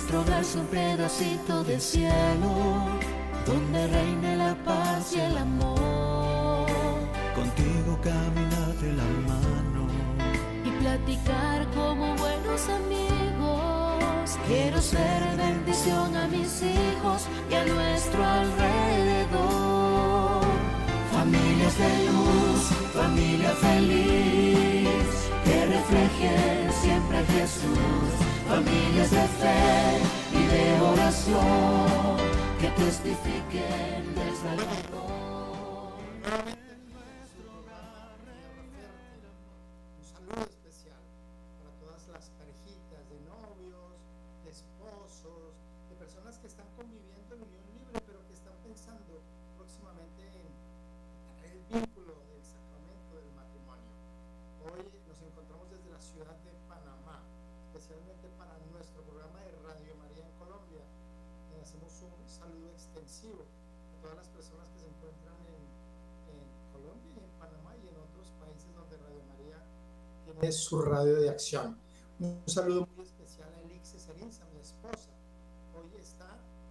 nuestro 0.00 0.22
hogar 0.22 0.44
sea 0.44 0.60
un 0.62 0.66
pedacito 0.68 1.62
de 1.64 1.78
cielo, 1.78 2.86
donde 3.44 3.86
reine 3.86 4.36
la 4.36 4.54
paz 4.64 5.12
y 5.14 5.20
el 5.20 5.36
amor. 5.36 6.66
Contigo 7.34 7.98
caminar 8.02 8.74
de 8.80 8.92
la 8.94 9.04
mano 9.28 9.88
y 10.64 10.70
platicar 10.82 11.66
como 11.74 12.16
buenos 12.16 12.68
amigos. 12.80 14.38
Quiero 14.46 14.80
ser 14.80 15.36
bendición 15.36 16.16
a 16.16 16.26
mis 16.28 16.62
hijos 16.62 17.26
y 17.50 17.54
a 17.54 17.64
nuestro 17.66 18.24
alrededor. 18.24 18.80
Familias 21.12 21.76
de 21.76 22.04
luz, 22.06 22.70
familia 22.94 23.50
feliz, 23.50 25.30
que 25.44 25.66
reflejen 25.66 26.69
siempre 26.80 27.24
Jesús, 27.26 28.10
familias 28.48 29.10
de 29.10 29.26
fe 29.40 30.00
y 30.32 30.42
de 30.46 30.80
oración 30.80 32.16
que 32.60 32.68
testifiquen 32.68 34.14
del 34.14 34.34
Salvador. 34.36 35.00
de 70.40 70.52
su 70.52 70.80
radio 70.80 71.20
de 71.20 71.28
acción. 71.28 71.76
Un 72.18 72.42
saludo 72.46 72.88
muy 72.96 73.04
especial 73.04 73.52
a 73.54 73.60
Elixir 73.60 74.00
Cesarienza, 74.00 74.44
mi 74.54 74.60
esposa. 74.60 75.10
Hoy 75.76 76.00
está 76.00 76.28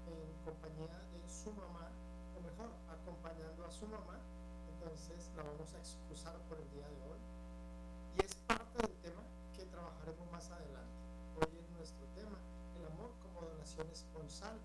en 0.08 0.44
compañía 0.44 0.98
de 1.14 1.22
su 1.30 1.52
mamá, 1.54 1.92
o 2.36 2.42
mejor, 2.42 2.74
acompañando 2.90 3.66
a 3.66 3.72
su 3.72 3.86
mamá. 3.86 4.18
Entonces 4.74 5.30
la 5.38 5.44
vamos 5.44 5.74
a 5.76 5.78
excusar 5.78 6.36
por 6.50 6.58
el 6.58 6.70
día 6.72 6.88
de 6.88 7.02
hoy. 7.14 7.20
Y 8.18 8.26
es 8.26 8.34
parte 8.48 8.88
del 8.88 8.96
tema 9.06 9.22
que 9.56 9.66
trabajaremos 9.66 10.32
más 10.32 10.50
adelante. 10.50 10.98
Hoy 11.38 11.54
es 11.62 11.70
nuestro 11.78 12.06
tema, 12.16 12.40
el 12.76 12.86
amor 12.88 13.12
como 13.22 13.48
donación 13.48 13.88
esponsal 13.92 14.58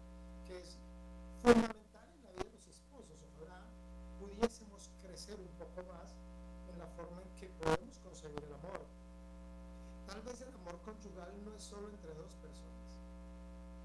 conyugal 11.05 11.37
no 11.45 11.53
es 11.55 11.63
solo 11.63 11.89
entre 11.91 12.15
dos 12.15 12.33
personas. 12.41 12.89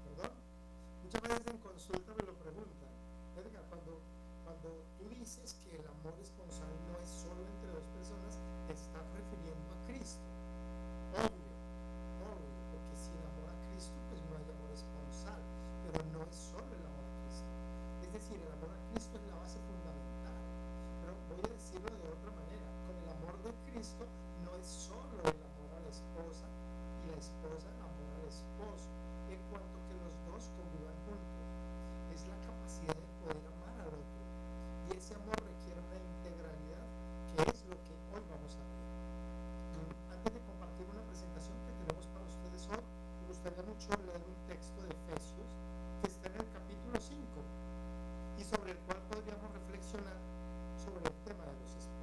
¿Perdón? 0.08 0.32
Muchas 1.04 1.20
veces 1.20 1.46
en 1.52 1.58
consulta 1.58 2.14
me 2.16 2.24
lo 2.24 2.34
preguntan. 2.40 2.92
Edgar, 3.36 3.64
cuando, 3.68 4.00
cuando 4.44 4.68
tú 4.96 5.04
dices 5.12 5.52
que 5.60 5.76
el 5.76 5.84
amor 5.84 6.16
esponsal 6.16 6.72
no 6.88 6.96
es 6.96 7.10
solo 7.10 7.44
entre 7.44 7.76
dos 7.76 7.84
personas, 7.92 8.40
te 8.66 8.72
estás 8.72 9.04
refiriendo 9.12 9.68
a 9.68 9.78
Cristo. 9.84 10.24
Obvio, 11.12 11.52
obvio, 12.24 12.52
porque 12.72 12.94
si 12.96 13.12
el 13.12 13.24
amor 13.28 13.52
a 13.52 13.56
Cristo, 13.68 13.96
pues 14.08 14.20
no 14.24 14.32
hay 14.40 14.46
amor 14.48 14.70
esponsal, 14.72 15.42
pero 15.84 15.98
no 16.16 16.20
es 16.24 16.36
solo 16.36 16.72
el 16.72 16.84
amor 16.88 17.04
a 17.04 17.14
Cristo. 17.20 17.48
Es 18.00 18.10
decir, 18.16 18.38
el 18.40 18.52
amor 18.56 18.72
a 18.72 18.80
Cristo 18.96 19.12
es 19.20 19.24
la 19.28 19.36
base 19.44 19.58
fundamental. 19.60 20.40
Pero 21.04 21.12
voy 21.28 21.40
a 21.44 21.52
decirlo 21.52 21.90
de 22.00 22.06
otra 22.16 22.32
manera, 22.32 22.68
con 22.88 22.96
el 22.96 23.08
amor 23.12 23.36
de 23.44 23.52
Cristo 23.68 24.08
no 24.40 24.56
es 24.56 24.64
solo 24.64 24.99
reflexionar 49.38 50.18
sobre 50.76 51.04
el 51.06 51.16
tema 51.24 51.44
de 51.44 51.52
los 51.60 51.70
espíritus. 51.76 51.99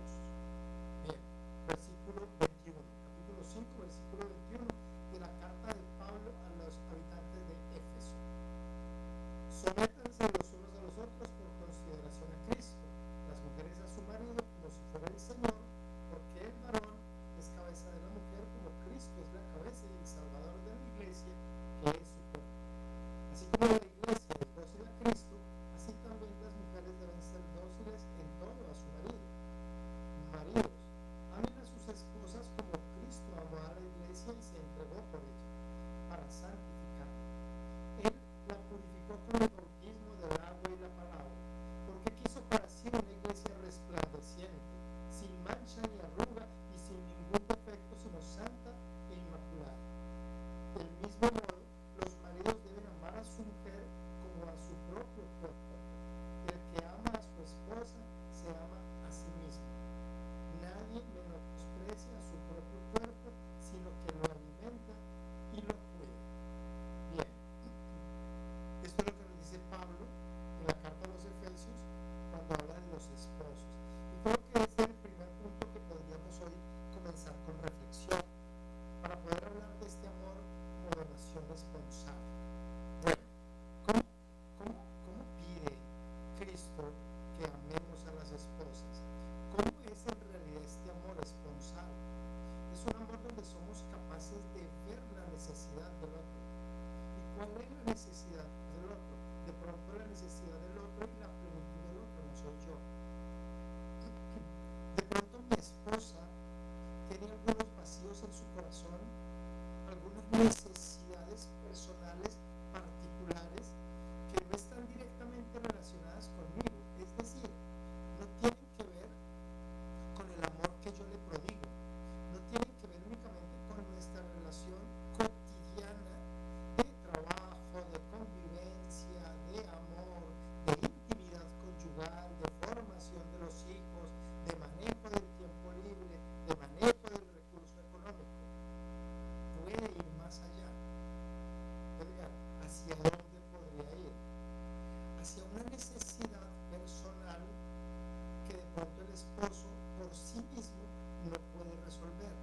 esposo 149.17 149.65
por 149.97 150.13
sí 150.13 150.37
mismo 150.53 150.85
no 151.25 151.37
puede 151.57 151.73
resolver. 151.85 152.33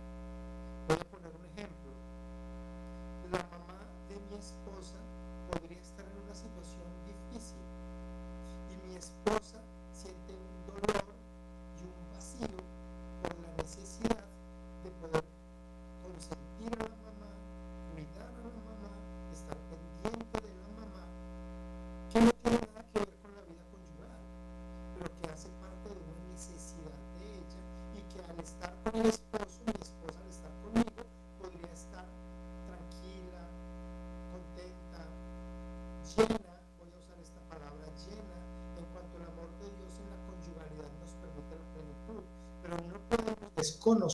Voy 0.88 0.98
a 0.98 1.06
poner 1.08 1.32
un 1.38 1.46
ejemplo. 1.46 1.90
La 3.30 3.42
mamá 3.54 3.78
de 4.08 4.16
mi 4.18 4.34
esposa 4.34 4.98
podría 5.50 5.78
estar 5.78 6.04
en 6.04 6.18
una 6.18 6.34
situación 6.34 6.88
difícil 7.06 7.62
y 8.72 8.88
mi 8.88 8.96
esposa 8.96 9.62
podemos 43.84 44.13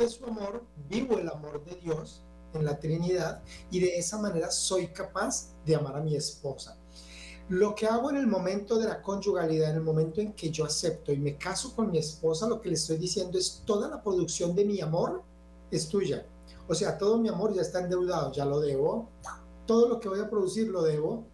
de 0.00 0.08
su 0.08 0.24
amor, 0.24 0.64
vivo 0.88 1.18
el 1.18 1.28
amor 1.28 1.62
de 1.62 1.76
Dios 1.76 2.22
en 2.54 2.64
la 2.64 2.80
Trinidad 2.80 3.42
y 3.70 3.80
de 3.80 3.98
esa 3.98 4.18
manera 4.18 4.50
soy 4.50 4.88
capaz 4.88 5.52
de 5.66 5.76
amar 5.76 5.94
a 5.94 6.00
mi 6.00 6.16
esposa. 6.16 6.78
Lo 7.50 7.74
que 7.74 7.86
hago 7.86 8.10
en 8.10 8.16
el 8.16 8.26
momento 8.26 8.78
de 8.78 8.86
la 8.86 9.02
conyugalidad, 9.02 9.70
en 9.70 9.76
el 9.76 9.82
momento 9.82 10.22
en 10.22 10.32
que 10.32 10.50
yo 10.50 10.64
acepto 10.64 11.12
y 11.12 11.18
me 11.18 11.36
caso 11.36 11.76
con 11.76 11.90
mi 11.90 11.98
esposa, 11.98 12.48
lo 12.48 12.60
que 12.62 12.70
le 12.70 12.76
estoy 12.76 12.96
diciendo 12.96 13.36
es 13.36 13.62
toda 13.66 13.88
la 13.88 14.02
producción 14.02 14.54
de 14.54 14.64
mi 14.64 14.80
amor 14.80 15.22
es 15.70 15.86
tuya. 15.88 16.24
O 16.66 16.74
sea, 16.74 16.96
todo 16.96 17.18
mi 17.18 17.28
amor 17.28 17.52
ya 17.52 17.60
está 17.60 17.80
endeudado, 17.80 18.32
ya 18.32 18.46
lo 18.46 18.58
debo. 18.60 19.08
Todo 19.66 19.88
lo 19.88 20.00
que 20.00 20.08
voy 20.08 20.20
a 20.20 20.30
producir 20.30 20.68
lo 20.68 20.82
debo. 20.82 21.24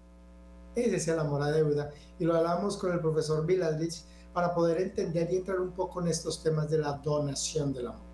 Ese 0.74 0.96
es 0.96 1.08
el 1.08 1.20
amor 1.20 1.42
a 1.42 1.52
deuda. 1.52 1.90
Y 2.18 2.24
lo 2.24 2.34
hablamos 2.34 2.76
con 2.78 2.92
el 2.92 3.00
profesor 3.00 3.46
Vilaldich 3.46 4.02
para 4.32 4.52
poder 4.54 4.80
entender 4.80 5.32
y 5.32 5.36
entrar 5.36 5.60
un 5.60 5.72
poco 5.72 6.00
en 6.00 6.08
estos 6.08 6.42
temas 6.42 6.68
de 6.68 6.78
la 6.78 6.94
donación 6.94 7.72
del 7.72 7.88
amor. 7.88 8.05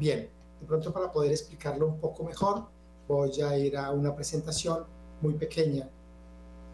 Bien, 0.00 0.30
de 0.60 0.66
pronto 0.66 0.94
para 0.94 1.12
poder 1.12 1.30
explicarlo 1.30 1.86
un 1.86 2.00
poco 2.00 2.24
mejor, 2.24 2.64
voy 3.06 3.38
a 3.42 3.58
ir 3.58 3.76
a 3.76 3.90
una 3.90 4.14
presentación 4.16 4.86
muy 5.20 5.34
pequeña 5.34 5.90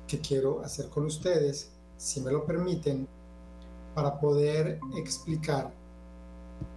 que 0.07 0.21
quiero 0.21 0.61
hacer 0.63 0.89
con 0.89 1.07
ustedes, 1.07 1.73
si 1.97 2.21
me 2.21 2.31
lo 2.31 2.47
permiten, 2.47 3.09
para 3.97 4.21
poder 4.21 4.79
explicar 4.97 5.73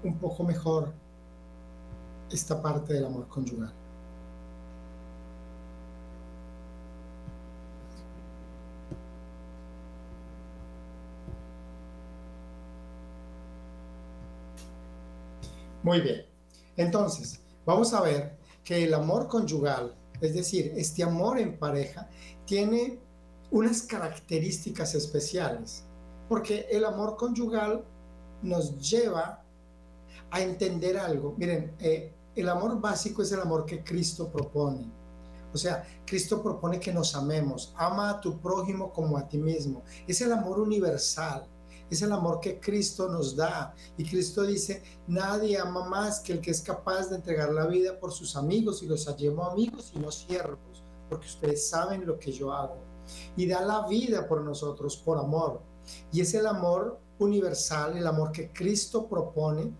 un 0.03 0.17
poco 0.17 0.43
mejor 0.43 0.91
esta 2.31 2.59
parte 2.59 2.93
del 2.93 3.05
amor 3.05 3.27
conyugal. 3.27 3.71
Muy 15.83 16.01
bien. 16.01 16.28
Entonces, 16.79 17.41
vamos 17.65 17.93
a 17.93 17.99
ver 17.99 18.37
que 18.63 18.85
el 18.85 18.93
amor 18.93 19.27
conyugal, 19.27 19.97
es 20.21 20.33
decir, 20.33 20.71
este 20.77 21.03
amor 21.03 21.37
en 21.37 21.59
pareja, 21.59 22.09
tiene 22.45 22.97
unas 23.51 23.81
características 23.81 24.95
especiales, 24.95 25.83
porque 26.29 26.67
el 26.71 26.85
amor 26.85 27.17
conyugal 27.17 27.83
nos 28.41 28.79
lleva 28.79 29.43
a 30.31 30.39
entender 30.39 30.97
algo. 30.97 31.35
Miren, 31.37 31.75
eh, 31.79 32.13
el 32.33 32.47
amor 32.47 32.79
básico 32.79 33.23
es 33.23 33.31
el 33.33 33.41
amor 33.41 33.65
que 33.65 33.83
Cristo 33.83 34.31
propone. 34.31 34.89
O 35.53 35.57
sea, 35.57 35.85
Cristo 36.05 36.41
propone 36.41 36.79
que 36.79 36.93
nos 36.93 37.13
amemos. 37.13 37.73
Ama 37.75 38.11
a 38.11 38.21
tu 38.21 38.39
prójimo 38.39 38.93
como 38.93 39.17
a 39.17 39.27
ti 39.27 39.37
mismo. 39.37 39.83
Es 40.07 40.21
el 40.21 40.31
amor 40.31 40.61
universal. 40.61 41.45
Es 41.89 42.01
el 42.01 42.11
amor 42.11 42.39
que 42.39 42.59
Cristo 42.59 43.09
nos 43.09 43.35
da. 43.35 43.73
Y 43.97 44.07
Cristo 44.07 44.43
dice, 44.43 44.83
nadie 45.07 45.57
ama 45.57 45.87
más 45.87 46.19
que 46.19 46.33
el 46.33 46.41
que 46.41 46.51
es 46.51 46.61
capaz 46.61 47.09
de 47.09 47.15
entregar 47.15 47.51
la 47.51 47.65
vida 47.67 47.99
por 47.99 48.11
sus 48.11 48.35
amigos. 48.35 48.83
Y 48.83 48.87
los 48.87 49.07
llamo 49.17 49.45
amigos 49.45 49.91
y 49.95 49.99
no 49.99 50.11
siervos, 50.11 50.83
porque 51.09 51.27
ustedes 51.27 51.67
saben 51.67 52.05
lo 52.05 52.19
que 52.19 52.31
yo 52.31 52.53
hago. 52.53 52.77
Y 53.35 53.47
da 53.47 53.61
la 53.61 53.87
vida 53.87 54.27
por 54.27 54.41
nosotros, 54.41 54.97
por 54.97 55.17
amor. 55.17 55.61
Y 56.11 56.21
es 56.21 56.33
el 56.33 56.45
amor 56.45 56.99
universal, 57.17 57.97
el 57.97 58.07
amor 58.07 58.31
que 58.31 58.51
Cristo 58.51 59.07
propone, 59.07 59.71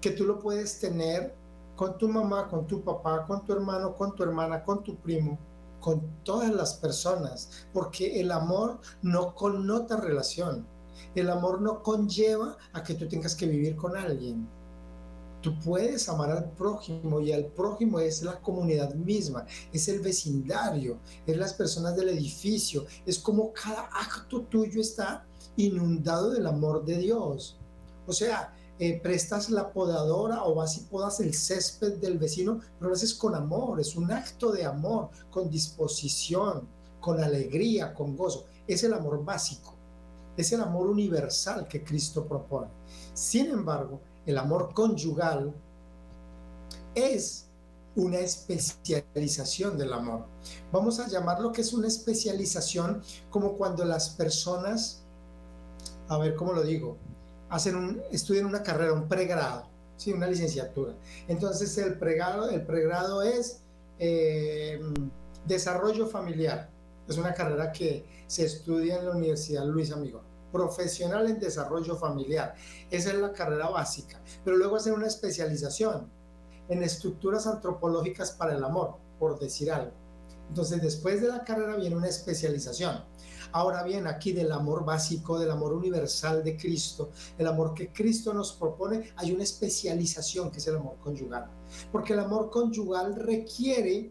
que 0.00 0.10
tú 0.10 0.24
lo 0.24 0.38
puedes 0.38 0.78
tener 0.78 1.34
con 1.76 1.98
tu 1.98 2.08
mamá, 2.08 2.48
con 2.48 2.66
tu 2.66 2.82
papá, 2.82 3.26
con 3.26 3.44
tu 3.44 3.52
hermano, 3.52 3.94
con 3.94 4.14
tu 4.14 4.22
hermana, 4.22 4.62
con 4.62 4.82
tu 4.84 4.96
primo, 4.96 5.38
con 5.80 6.00
todas 6.22 6.52
las 6.52 6.74
personas, 6.74 7.66
porque 7.72 8.20
el 8.20 8.30
amor 8.30 8.78
no 9.02 9.34
connota 9.34 9.96
relación. 9.96 10.66
El 11.14 11.30
amor 11.30 11.60
no 11.60 11.82
conlleva 11.82 12.56
a 12.72 12.82
que 12.82 12.94
tú 12.94 13.08
tengas 13.08 13.34
que 13.34 13.46
vivir 13.46 13.76
con 13.76 13.96
alguien. 13.96 14.48
Tú 15.40 15.58
puedes 15.58 16.08
amar 16.08 16.30
al 16.30 16.50
prójimo 16.52 17.20
y 17.20 17.30
al 17.30 17.44
prójimo 17.46 18.00
es 18.00 18.22
la 18.22 18.40
comunidad 18.40 18.94
misma, 18.94 19.44
es 19.74 19.88
el 19.88 20.00
vecindario, 20.00 20.98
es 21.26 21.36
las 21.36 21.52
personas 21.52 21.94
del 21.96 22.08
edificio, 22.08 22.86
es 23.04 23.18
como 23.18 23.52
cada 23.52 23.90
acto 23.92 24.40
tuyo 24.42 24.80
está 24.80 25.26
inundado 25.56 26.30
del 26.30 26.46
amor 26.46 26.84
de 26.86 26.96
Dios. 26.96 27.58
O 28.06 28.12
sea, 28.14 28.54
eh, 28.78 29.00
prestas 29.00 29.50
la 29.50 29.72
podadora 29.72 30.44
o 30.44 30.54
vas 30.54 30.76
y 30.78 30.80
podas 30.80 31.20
el 31.20 31.32
césped 31.32 31.98
del 31.98 32.18
vecino, 32.18 32.60
pero 32.78 32.88
lo 32.88 32.96
haces 32.96 33.14
con 33.14 33.34
amor, 33.34 33.80
es 33.80 33.94
un 33.94 34.10
acto 34.10 34.50
de 34.50 34.64
amor, 34.64 35.10
con 35.30 35.48
disposición, 35.48 36.66
con 37.00 37.22
alegría, 37.22 37.94
con 37.94 38.16
gozo. 38.16 38.46
Es 38.66 38.82
el 38.82 38.94
amor 38.94 39.24
básico, 39.24 39.76
es 40.36 40.52
el 40.52 40.60
amor 40.60 40.88
universal 40.88 41.68
que 41.68 41.82
Cristo 41.84 42.26
propone. 42.26 42.68
Sin 43.12 43.46
embargo, 43.46 44.00
el 44.26 44.38
amor 44.38 44.72
conyugal 44.72 45.54
es 46.94 47.46
una 47.96 48.18
especialización 48.18 49.78
del 49.78 49.92
amor. 49.92 50.26
Vamos 50.72 50.98
a 50.98 51.08
llamarlo 51.08 51.52
que 51.52 51.60
es 51.60 51.72
una 51.72 51.86
especialización 51.86 53.02
como 53.30 53.56
cuando 53.56 53.84
las 53.84 54.10
personas, 54.10 55.02
a 56.08 56.18
ver 56.18 56.34
cómo 56.34 56.52
lo 56.52 56.62
digo, 56.62 56.96
hacen 57.48 57.76
un, 57.76 58.02
estudian 58.10 58.46
una 58.46 58.62
carrera, 58.62 58.92
un 58.92 59.08
pregrado, 59.08 59.66
¿sí? 59.96 60.12
una 60.12 60.26
licenciatura. 60.26 60.94
Entonces 61.28 61.76
el 61.78 61.98
pregrado, 61.98 62.50
el 62.50 62.62
pregrado 62.66 63.22
es 63.22 63.60
eh, 63.98 64.80
desarrollo 65.46 66.06
familiar. 66.06 66.68
Es 67.08 67.18
una 67.18 67.34
carrera 67.34 67.72
que 67.72 68.06
se 68.26 68.44
estudia 68.44 68.98
en 68.98 69.06
la 69.06 69.12
Universidad 69.12 69.64
Luis 69.66 69.92
Amigo. 69.92 70.22
Profesional 70.52 71.28
en 71.28 71.38
desarrollo 71.38 71.96
familiar. 71.96 72.54
Esa 72.90 73.10
es 73.10 73.18
la 73.18 73.32
carrera 73.32 73.68
básica. 73.68 74.20
Pero 74.44 74.56
luego 74.56 74.76
hacen 74.76 74.94
una 74.94 75.06
especialización 75.06 76.08
en 76.68 76.82
estructuras 76.82 77.46
antropológicas 77.46 78.32
para 78.32 78.54
el 78.54 78.64
amor, 78.64 78.96
por 79.18 79.38
decir 79.38 79.70
algo. 79.70 79.92
Entonces 80.48 80.80
después 80.80 81.20
de 81.20 81.28
la 81.28 81.44
carrera 81.44 81.76
viene 81.76 81.96
una 81.96 82.08
especialización 82.08 83.02
Ahora 83.54 83.84
bien, 83.84 84.08
aquí 84.08 84.32
del 84.32 84.50
amor 84.50 84.84
básico, 84.84 85.38
del 85.38 85.52
amor 85.52 85.72
universal 85.74 86.42
de 86.42 86.56
Cristo, 86.56 87.10
el 87.38 87.46
amor 87.46 87.72
que 87.72 87.92
Cristo 87.92 88.34
nos 88.34 88.52
propone, 88.52 89.12
hay 89.14 89.30
una 89.30 89.44
especialización 89.44 90.50
que 90.50 90.58
es 90.58 90.66
el 90.66 90.74
amor 90.74 90.96
conyugal. 90.98 91.46
Porque 91.92 92.14
el 92.14 92.18
amor 92.18 92.50
conyugal 92.50 93.14
requiere 93.14 94.10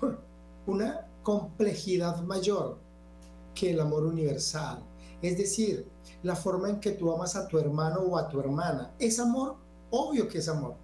una 0.68 1.04
complejidad 1.24 2.22
mayor 2.22 2.78
que 3.56 3.72
el 3.72 3.80
amor 3.80 4.04
universal. 4.04 4.84
Es 5.20 5.36
decir, 5.36 5.88
la 6.22 6.36
forma 6.36 6.70
en 6.70 6.78
que 6.78 6.92
tú 6.92 7.12
amas 7.12 7.34
a 7.34 7.48
tu 7.48 7.58
hermano 7.58 8.00
o 8.00 8.16
a 8.16 8.28
tu 8.28 8.38
hermana. 8.38 8.94
Es 9.00 9.18
amor, 9.18 9.56
obvio 9.90 10.28
que 10.28 10.38
es 10.38 10.48
amor. 10.48 10.76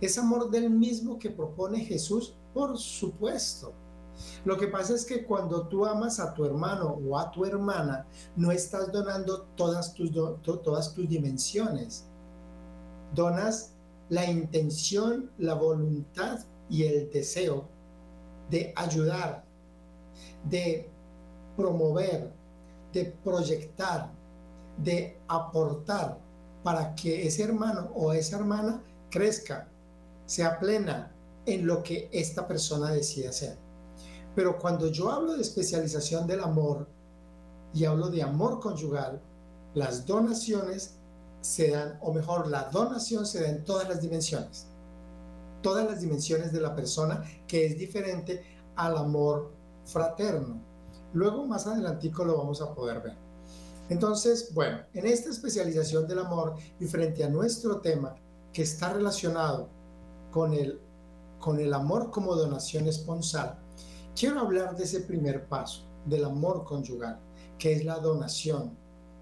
Es 0.00 0.16
amor 0.16 0.50
del 0.50 0.70
mismo 0.70 1.18
que 1.18 1.30
propone 1.30 1.84
Jesús, 1.84 2.34
por 2.54 2.78
supuesto. 2.78 3.74
Lo 4.44 4.56
que 4.56 4.68
pasa 4.68 4.94
es 4.94 5.04
que 5.04 5.24
cuando 5.24 5.66
tú 5.68 5.84
amas 5.84 6.20
a 6.20 6.32
tu 6.34 6.44
hermano 6.44 6.98
o 7.06 7.18
a 7.18 7.30
tu 7.30 7.44
hermana, 7.44 8.06
no 8.36 8.50
estás 8.52 8.90
donando 8.92 9.42
todas 9.56 9.94
tus, 9.94 10.10
todas 10.42 10.94
tus 10.94 11.08
dimensiones. 11.08 12.06
Donas 13.14 13.74
la 14.10 14.28
intención, 14.28 15.30
la 15.38 15.54
voluntad 15.54 16.40
y 16.68 16.82
el 16.82 17.10
deseo 17.10 17.68
de 18.50 18.72
ayudar, 18.76 19.44
de 20.44 20.88
promover, 21.56 22.32
de 22.92 23.04
proyectar, 23.24 24.10
de 24.76 25.18
aportar 25.28 26.18
para 26.62 26.94
que 26.94 27.26
ese 27.26 27.42
hermano 27.42 27.90
o 27.94 28.12
esa 28.12 28.36
hermana 28.36 28.82
crezca, 29.10 29.68
sea 30.26 30.58
plena 30.58 31.12
en 31.46 31.66
lo 31.66 31.82
que 31.82 32.08
esta 32.12 32.46
persona 32.46 32.90
decide 32.90 33.28
hacer. 33.28 33.56
Pero 34.34 34.58
cuando 34.58 34.88
yo 34.88 35.10
hablo 35.10 35.34
de 35.34 35.42
especialización 35.42 36.26
del 36.26 36.40
amor 36.40 36.86
y 37.74 37.84
hablo 37.84 38.08
de 38.10 38.22
amor 38.22 38.60
conyugal, 38.60 39.20
las 39.74 40.06
donaciones 40.06 40.96
se 41.40 41.70
dan, 41.70 41.98
o 42.00 42.12
mejor, 42.12 42.48
la 42.48 42.64
donación 42.64 43.26
se 43.26 43.42
da 43.42 43.48
en 43.48 43.64
todas 43.64 43.88
las 43.88 44.00
dimensiones. 44.00 44.66
Todas 45.62 45.86
las 45.86 46.00
dimensiones 46.00 46.52
de 46.52 46.60
la 46.60 46.74
persona 46.74 47.24
que 47.46 47.66
es 47.66 47.78
diferente 47.78 48.42
al 48.76 48.96
amor 48.96 49.52
fraterno. 49.84 50.60
Luego 51.12 51.46
más 51.46 51.66
adelantico 51.66 52.24
lo 52.24 52.38
vamos 52.38 52.60
a 52.62 52.74
poder 52.74 53.00
ver. 53.00 53.16
Entonces, 53.88 54.52
bueno, 54.54 54.78
en 54.94 55.06
esta 55.06 55.30
especialización 55.30 56.06
del 56.06 56.20
amor 56.20 56.54
y 56.78 56.86
frente 56.86 57.24
a 57.24 57.28
nuestro 57.28 57.80
tema 57.80 58.14
que 58.52 58.62
está 58.62 58.92
relacionado 58.92 59.68
con 60.30 60.54
el, 60.54 60.80
con 61.40 61.58
el 61.58 61.74
amor 61.74 62.10
como 62.10 62.36
donación 62.36 62.86
esponsal, 62.86 63.58
Quiero 64.14 64.40
hablar 64.40 64.76
de 64.76 64.84
ese 64.84 65.00
primer 65.00 65.46
paso, 65.46 65.82
del 66.04 66.24
amor 66.24 66.64
conyugal, 66.64 67.18
que 67.58 67.72
es 67.72 67.84
la 67.84 67.98
donación 67.98 68.76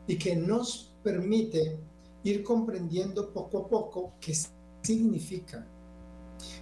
y 0.06 0.18
que 0.18 0.34
nos 0.34 0.92
permite 1.04 1.78
ir 2.24 2.42
comprendiendo 2.42 3.32
poco 3.32 3.58
a 3.58 3.68
poco 3.68 4.14
qué 4.20 4.34
significa. 4.82 5.64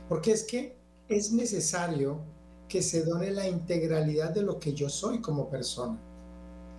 Porque 0.09 0.33
es 0.33 0.45
que 0.45 0.77
es 1.09 1.33
necesario 1.33 2.21
que 2.69 2.83
se 2.83 3.05
done 3.05 3.31
la 3.31 3.49
integralidad 3.49 4.31
de 4.31 4.43
lo 4.43 4.59
que 4.59 4.73
yo 4.73 4.89
soy 4.89 5.21
como 5.21 5.49
persona. 5.49 5.99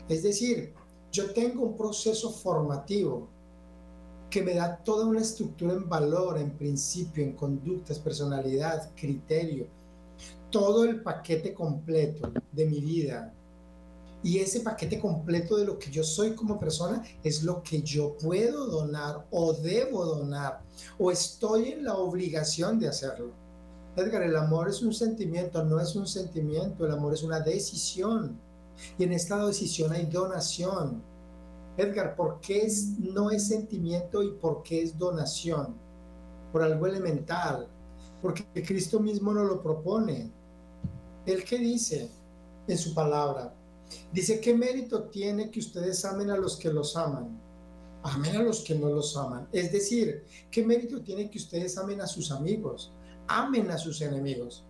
Es 0.10 0.24
decir, 0.24 0.74
yo 1.12 1.32
tengo 1.34 1.64
un 1.64 1.78
proceso 1.78 2.32
formativo 2.32 3.28
que 4.30 4.42
me 4.42 4.56
da 4.56 4.78
toda 4.78 5.06
una 5.06 5.22
estructura 5.22 5.74
en 5.74 5.88
valor, 5.88 6.38
en 6.38 6.52
principio, 6.52 7.24
en 7.24 7.34
conductas, 7.34 8.00
personalidad, 8.00 8.92
criterio, 8.96 9.68
todo 10.52 10.84
el 10.84 11.02
paquete 11.02 11.54
completo 11.54 12.32
de 12.52 12.66
mi 12.66 12.82
vida. 12.82 13.34
Y 14.24 14.40
ese 14.40 14.62
paquete 14.62 15.00
completo 15.00 15.58
de 15.58 15.66
lo 15.66 15.78
que 15.80 15.92
yo 15.92 16.04
soy 16.04 16.34
como 16.34 16.60
persona 16.60 17.04
es 17.24 17.44
lo 17.44 17.62
que 17.62 17.82
yo 17.82 18.18
puedo 18.18 18.66
donar 18.66 19.26
o 19.32 19.54
debo 19.54 20.06
donar 20.06 20.62
o 20.98 21.12
estoy 21.12 21.70
en 21.70 21.86
la 21.86 21.96
obligación 21.96 22.80
de 22.80 22.88
hacerlo. 22.88 23.32
Edgar, 23.98 24.22
el 24.22 24.36
amor 24.36 24.70
es 24.70 24.84
un 24.84 24.94
sentimiento, 24.94 25.64
no 25.64 25.80
es 25.80 25.96
un 25.96 26.06
sentimiento, 26.06 26.86
el 26.86 26.92
amor 26.92 27.16
es 27.16 27.24
una 27.24 27.40
decisión. 27.40 28.40
Y 29.00 29.04
en 29.06 29.12
esta 29.12 29.44
decisión 29.44 29.92
hay 29.92 30.06
donación. 30.06 31.02
Edgar, 31.78 32.16
¿por 32.16 32.40
qué 32.40 32.72
no 33.00 33.32
es 33.32 33.48
sentimiento 33.48 34.22
y 34.22 34.34
por 34.34 34.62
qué 34.62 34.84
es 34.84 34.96
donación? 35.00 35.76
Por 36.52 36.62
algo 36.62 36.86
elemental, 36.86 37.68
porque 38.22 38.46
Cristo 38.64 39.00
mismo 39.00 39.34
nos 39.34 39.48
lo 39.48 39.64
propone. 39.64 40.32
¿El 41.26 41.44
qué 41.44 41.58
dice 41.58 42.08
en 42.68 42.78
su 42.78 42.94
palabra? 42.94 43.52
Dice, 44.14 44.40
¿qué 44.40 44.54
mérito 44.54 45.06
tiene 45.06 45.50
que 45.50 45.60
ustedes 45.60 46.06
amen 46.06 46.30
a 46.30 46.38
los 46.38 46.56
que 46.56 46.72
los 46.72 46.96
aman? 46.96 47.42
Amen 48.04 48.36
a 48.38 48.44
los 48.44 48.62
que 48.62 48.76
no 48.76 48.90
los 48.90 49.18
aman. 49.18 49.48
Es 49.52 49.72
decir, 49.72 50.24
¿qué 50.52 50.64
mérito 50.64 51.02
tiene 51.02 51.32
que 51.32 51.40
ustedes 51.40 51.80
amen 51.80 52.00
a 52.02 52.08
sus 52.08 52.32
amigos? 52.32 52.92
Amen 53.28 53.70
a 53.72 53.78
sus 53.78 54.02
enemigos. 54.02 54.64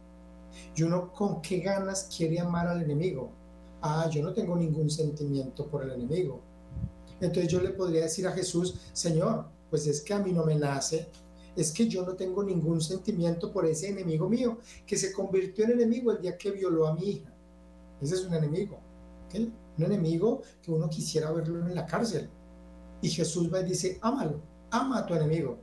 Y 0.76 0.84
uno 0.84 1.12
con 1.12 1.42
qué 1.42 1.60
ganas 1.60 2.10
quiere 2.16 2.40
amar 2.40 2.68
al 2.68 2.82
enemigo. 2.82 3.32
Ah, 3.82 4.10
yo 4.12 4.24
no 4.24 4.34
tengo 4.34 4.56
ningún 4.56 4.90
sentimiento 4.90 5.68
por 5.68 5.84
el 5.84 5.92
enemigo. 5.92 6.42
Entonces 7.20 7.52
yo 7.52 7.62
le 7.62 7.70
podría 7.70 8.04
decir 8.04 8.28
a 8.28 8.32
Jesús, 8.32 8.76
Señor, 8.94 9.46
pues 9.70 9.88
es 9.88 10.02
que 10.02 10.14
a 10.14 10.20
mí 10.20 10.32
no 10.32 10.44
me 10.44 10.56
nace 10.56 11.10
es 11.58 11.72
que 11.72 11.88
yo 11.88 12.06
no 12.06 12.14
tengo 12.14 12.44
ningún 12.44 12.80
sentimiento 12.80 13.52
por 13.52 13.66
ese 13.66 13.90
enemigo 13.90 14.30
mío, 14.30 14.60
que 14.86 14.96
se 14.96 15.12
convirtió 15.12 15.66
en 15.66 15.72
enemigo 15.72 16.12
el 16.12 16.22
día 16.22 16.38
que 16.38 16.52
violó 16.52 16.88
a 16.88 16.94
mi 16.94 17.10
hija. 17.10 17.34
Ese 18.00 18.14
es 18.14 18.26
un 18.26 18.36
enemigo, 18.36 18.78
un 19.36 19.84
enemigo 19.84 20.44
que 20.62 20.72
uno 20.72 20.88
quisiera 20.88 21.32
verlo 21.32 21.66
en 21.66 21.74
la 21.74 21.88
cárcel. 21.88 22.30
Y 23.02 23.10
Jesús 23.10 23.52
va 23.52 23.62
y 23.62 23.66
dice, 23.66 23.98
ámalo, 24.02 24.40
ama 24.70 25.00
a 25.00 25.06
tu 25.08 25.16
enemigo. 25.16 25.58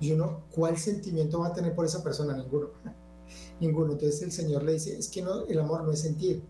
Y 0.00 0.12
uno, 0.12 0.44
¿cuál 0.50 0.78
sentimiento 0.78 1.40
va 1.40 1.48
a 1.48 1.52
tener 1.52 1.74
por 1.74 1.84
esa 1.84 2.02
persona? 2.02 2.34
Ninguno. 2.34 2.70
Ninguno. 3.60 3.92
Entonces 3.92 4.22
el 4.22 4.32
Señor 4.32 4.62
le 4.62 4.72
dice, 4.72 4.98
es 4.98 5.08
que 5.08 5.22
no, 5.22 5.46
el 5.46 5.58
amor 5.60 5.84
no 5.84 5.92
es 5.92 6.00
sentir, 6.00 6.42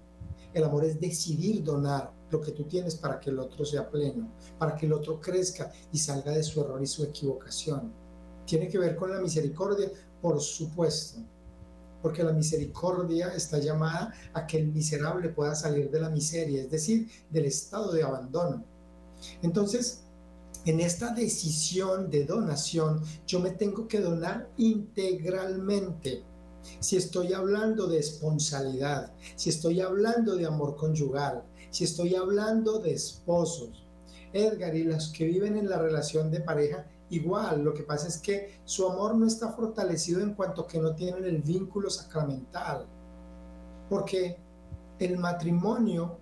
el 0.55 0.65
amor 0.65 0.85
es 0.85 1.01
decidir 1.01 1.63
donar 1.63 2.13
lo 2.31 2.41
que 2.41 2.53
tú 2.53 2.65
tienes 2.65 2.95
para 2.95 3.19
que 3.19 3.31
el 3.31 3.39
otro 3.39 3.65
sea 3.65 3.91
pleno, 3.91 4.33
para 4.59 4.77
que 4.77 4.87
el 4.87 4.93
otro 4.93 5.21
crezca 5.21 5.73
y 5.93 5.99
salga 5.99 6.33
de 6.33 6.43
su 6.43 6.61
error 6.61 6.81
y 6.83 6.87
su 6.87 7.03
equivocación. 7.05 7.93
¿Tiene 8.47 8.69
que 8.69 8.79
ver 8.79 8.97
con 8.97 9.11
la 9.11 9.21
misericordia? 9.21 9.91
Por 10.21 10.41
supuesto, 10.41 11.21
porque 12.03 12.23
la 12.23 12.33
misericordia 12.33 13.29
está 13.35 13.59
llamada 13.59 14.13
a 14.33 14.47
que 14.47 14.59
el 14.59 14.69
miserable 14.69 15.29
pueda 15.29 15.55
salir 15.55 15.91
de 15.91 16.01
la 16.01 16.11
miseria, 16.11 16.63
es 16.63 16.71
decir, 16.71 17.09
del 17.31 17.47
estado 17.47 17.93
de 17.93 18.03
abandono. 18.03 18.65
Entonces, 19.43 20.05
en 20.67 20.81
esta 20.81 21.15
decisión 21.15 22.11
de 22.11 22.25
donación, 22.25 23.03
yo 23.27 23.41
me 23.41 23.51
tengo 23.51 23.89
que 23.89 24.01
donar 24.01 24.51
integralmente. 24.59 26.23
Si 26.81 26.97
estoy 26.97 27.33
hablando 27.33 27.87
de 27.87 27.99
esponsalidad, 27.99 29.13
si 29.37 29.49
estoy 29.49 29.81
hablando 29.81 30.37
de 30.37 30.47
amor 30.47 30.77
conyugal, 30.77 31.43
si 31.71 31.85
estoy 31.85 32.15
hablando 32.15 32.79
de 32.79 32.93
esposos, 32.93 33.87
Edgar 34.33 34.75
y 34.77 34.85
los 34.85 35.09
que 35.09 35.25
viven 35.25 35.57
en 35.57 35.69
la 35.69 35.79
relación 35.79 36.31
de 36.31 36.41
pareja, 36.41 36.87
igual, 37.09 37.65
lo 37.65 37.73
que 37.73 37.83
pasa 37.83 38.07
es 38.07 38.19
que 38.19 38.61
su 38.65 38.87
amor 38.87 39.15
no 39.15 39.27
está 39.27 39.53
fortalecido 39.53 40.21
en 40.21 40.35
cuanto 40.35 40.67
que 40.67 40.79
no 40.79 40.95
tienen 40.95 41.25
el 41.25 41.43
vínculo 41.43 41.89
sacramental. 41.89 42.87
Porque 43.89 44.37
el 44.99 45.17
matrimonio, 45.17 46.19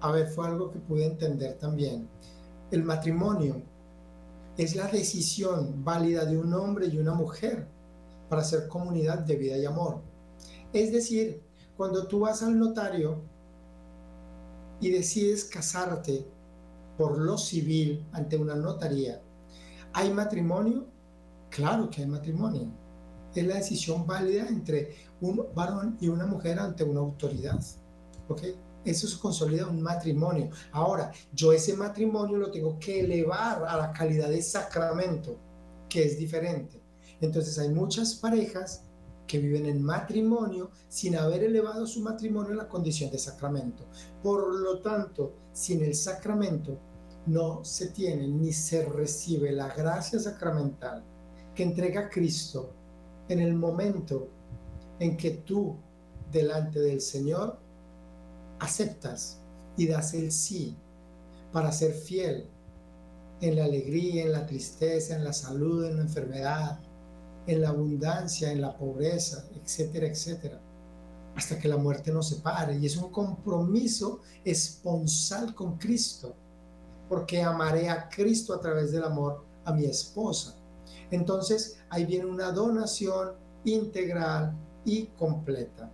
a 0.00 0.12
ver, 0.12 0.28
fue 0.28 0.46
algo 0.46 0.70
que 0.70 0.78
pude 0.78 1.04
entender 1.04 1.58
también 1.58 2.08
el 2.70 2.84
matrimonio 2.84 3.62
es 4.56 4.76
la 4.76 4.86
decisión 4.86 5.84
válida 5.84 6.24
de 6.24 6.38
un 6.38 6.52
hombre 6.52 6.86
y 6.86 6.98
una 6.98 7.14
mujer 7.14 7.66
para 8.28 8.44
ser 8.44 8.68
comunidad 8.68 9.20
de 9.20 9.36
vida 9.36 9.56
y 9.58 9.64
amor. 9.64 10.02
Es 10.72 10.92
decir, 10.92 11.42
cuando 11.76 12.06
tú 12.06 12.20
vas 12.20 12.42
al 12.42 12.58
notario 12.58 13.22
y 14.80 14.90
decides 14.90 15.44
casarte 15.44 16.26
por 16.96 17.18
lo 17.18 17.38
civil 17.38 18.06
ante 18.12 18.36
una 18.36 18.54
notaría, 18.54 19.20
¿hay 19.92 20.12
matrimonio? 20.12 20.86
Claro 21.48 21.90
que 21.90 22.02
hay 22.02 22.06
matrimonio. 22.06 22.68
Es 23.34 23.46
la 23.46 23.56
decisión 23.56 24.06
válida 24.06 24.46
entre 24.48 24.94
un 25.20 25.46
varón 25.54 25.96
y 26.00 26.08
una 26.08 26.26
mujer 26.26 26.58
ante 26.58 26.84
una 26.84 27.00
autoridad. 27.00 27.60
¿Ok? 28.28 28.42
Eso 28.84 29.06
se 29.06 29.18
consolida 29.18 29.66
un 29.66 29.82
matrimonio. 29.82 30.50
Ahora, 30.72 31.12
yo 31.32 31.52
ese 31.52 31.76
matrimonio 31.76 32.38
lo 32.38 32.50
tengo 32.50 32.78
que 32.78 33.00
elevar 33.00 33.64
a 33.64 33.76
la 33.76 33.92
calidad 33.92 34.28
de 34.28 34.42
sacramento, 34.42 35.38
que 35.88 36.04
es 36.04 36.18
diferente. 36.18 36.80
Entonces 37.20 37.58
hay 37.58 37.68
muchas 37.68 38.14
parejas 38.14 38.84
que 39.26 39.38
viven 39.38 39.66
en 39.66 39.82
matrimonio 39.82 40.70
sin 40.88 41.16
haber 41.16 41.44
elevado 41.44 41.86
su 41.86 42.00
matrimonio 42.00 42.52
a 42.52 42.64
la 42.64 42.68
condición 42.68 43.10
de 43.10 43.18
sacramento. 43.18 43.84
Por 44.22 44.52
lo 44.54 44.80
tanto, 44.80 45.34
sin 45.52 45.84
el 45.84 45.94
sacramento 45.94 46.78
no 47.26 47.64
se 47.64 47.90
tiene 47.90 48.26
ni 48.26 48.52
se 48.52 48.84
recibe 48.86 49.52
la 49.52 49.68
gracia 49.68 50.18
sacramental 50.18 51.04
que 51.54 51.62
entrega 51.62 52.08
Cristo 52.08 52.72
en 53.28 53.40
el 53.40 53.54
momento 53.54 54.28
en 54.98 55.16
que 55.16 55.30
tú 55.30 55.76
delante 56.32 56.80
del 56.80 57.00
Señor 57.00 57.58
aceptas 58.60 59.40
y 59.76 59.86
das 59.86 60.14
el 60.14 60.30
sí 60.30 60.76
para 61.52 61.72
ser 61.72 61.92
fiel 61.92 62.46
en 63.40 63.56
la 63.56 63.64
alegría, 63.64 64.24
en 64.24 64.32
la 64.32 64.46
tristeza, 64.46 65.16
en 65.16 65.24
la 65.24 65.32
salud, 65.32 65.84
en 65.84 65.96
la 65.96 66.02
enfermedad, 66.02 66.78
en 67.46 67.62
la 67.62 67.70
abundancia, 67.70 68.52
en 68.52 68.60
la 68.60 68.76
pobreza, 68.76 69.44
etcétera, 69.54 70.06
etcétera, 70.06 70.60
hasta 71.34 71.58
que 71.58 71.68
la 71.68 71.78
muerte 71.78 72.12
nos 72.12 72.28
separe. 72.28 72.76
Y 72.76 72.86
es 72.86 72.96
un 72.96 73.10
compromiso 73.10 74.20
esponsal 74.44 75.54
con 75.54 75.78
Cristo, 75.78 76.34
porque 77.08 77.42
amaré 77.42 77.88
a 77.88 78.08
Cristo 78.08 78.54
a 78.54 78.60
través 78.60 78.92
del 78.92 79.04
amor 79.04 79.44
a 79.64 79.72
mi 79.72 79.84
esposa. 79.86 80.54
Entonces 81.10 81.78
ahí 81.88 82.04
viene 82.04 82.26
una 82.26 82.52
donación 82.52 83.32
integral 83.64 84.54
y 84.84 85.06
completa. 85.06 85.90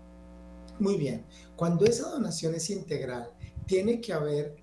Muy 0.79 0.97
bien, 0.97 1.25
cuando 1.57 1.87
esa 1.87 2.11
donación 2.11 2.55
es 2.55 2.69
integral, 2.69 3.31
tiene 3.67 4.01
que 4.01 4.13
haber 4.13 4.57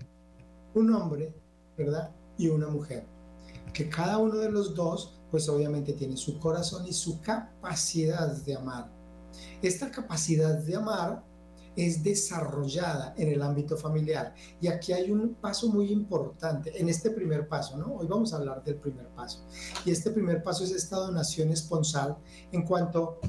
un 0.76 0.94
hombre, 0.94 1.34
¿verdad? 1.78 2.12
Y 2.38 2.50
una 2.50 2.68
mujer. 2.68 3.06
Que 3.74 3.90
cada 3.90 4.20
uno 4.20 4.38
de 4.38 4.52
los 4.52 4.76
dos, 4.76 5.20
pues 5.32 5.50
obviamente 5.50 5.94
tiene 5.94 6.16
su 6.16 6.38
corazón 6.40 6.86
y 6.86 6.94
su 6.94 7.20
capacidad 7.22 8.28
de 8.44 8.56
amar. 8.56 8.92
Esta 9.62 9.90
capacidad 9.90 10.56
de 10.60 10.76
amar 10.76 11.24
es 11.76 12.04
desarrollada 12.04 13.16
en 13.18 13.30
el 13.30 13.42
ámbito 13.42 13.76
familiar. 13.76 14.36
Y 14.62 14.68
aquí 14.68 14.94
hay 14.94 15.10
un 15.10 15.34
paso 15.34 15.70
muy 15.70 15.92
importante 15.92 16.80
en 16.80 16.90
este 16.90 17.10
primer 17.10 17.48
paso, 17.48 17.76
¿no? 17.78 17.96
Hoy 17.96 18.06
vamos 18.06 18.32
a 18.34 18.38
hablar 18.38 18.64
del 18.64 18.76
primer 18.76 19.08
paso. 19.10 19.44
Y 19.84 19.90
este 19.90 20.12
primer 20.12 20.44
paso 20.44 20.64
es 20.64 20.72
esta 20.72 20.98
donación 20.98 21.50
esponsal 21.50 22.18
en 22.52 22.64
cuanto 22.64 23.20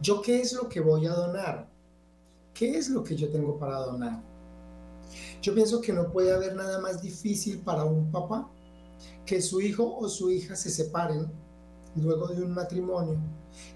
¿Yo 0.00 0.22
qué 0.22 0.40
es 0.40 0.52
lo 0.52 0.68
que 0.68 0.80
voy 0.80 1.06
a 1.06 1.12
donar? 1.12 1.68
¿Qué 2.52 2.76
es 2.76 2.88
lo 2.88 3.02
que 3.02 3.16
yo 3.16 3.28
tengo 3.30 3.58
para 3.58 3.78
donar? 3.78 4.22
Yo 5.42 5.54
pienso 5.54 5.80
que 5.80 5.92
no 5.92 6.10
puede 6.10 6.32
haber 6.32 6.54
nada 6.54 6.80
más 6.80 7.02
difícil 7.02 7.60
para 7.60 7.84
un 7.84 8.10
papá 8.10 8.48
que 9.26 9.40
su 9.40 9.60
hijo 9.60 9.96
o 9.96 10.08
su 10.08 10.30
hija 10.30 10.56
se 10.56 10.70
separen 10.70 11.30
luego 11.96 12.28
de 12.28 12.42
un 12.42 12.52
matrimonio 12.52 13.18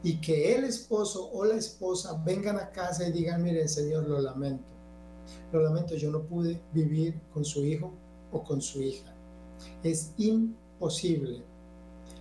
y 0.02 0.20
que 0.20 0.54
el 0.54 0.64
esposo 0.64 1.30
o 1.32 1.44
la 1.44 1.54
esposa 1.54 2.20
vengan 2.24 2.58
a 2.58 2.70
casa 2.70 3.06
y 3.06 3.12
digan, 3.12 3.42
miren 3.42 3.68
Señor, 3.68 4.08
lo 4.08 4.20
lamento. 4.20 4.64
Lo 5.52 5.62
lamento, 5.62 5.94
yo 5.94 6.10
no 6.10 6.22
pude 6.22 6.60
vivir 6.72 7.20
con 7.32 7.44
su 7.44 7.64
hijo 7.64 7.92
o 8.32 8.42
con 8.42 8.60
su 8.60 8.82
hija. 8.82 9.14
Es 9.82 10.12
imposible. 10.16 11.42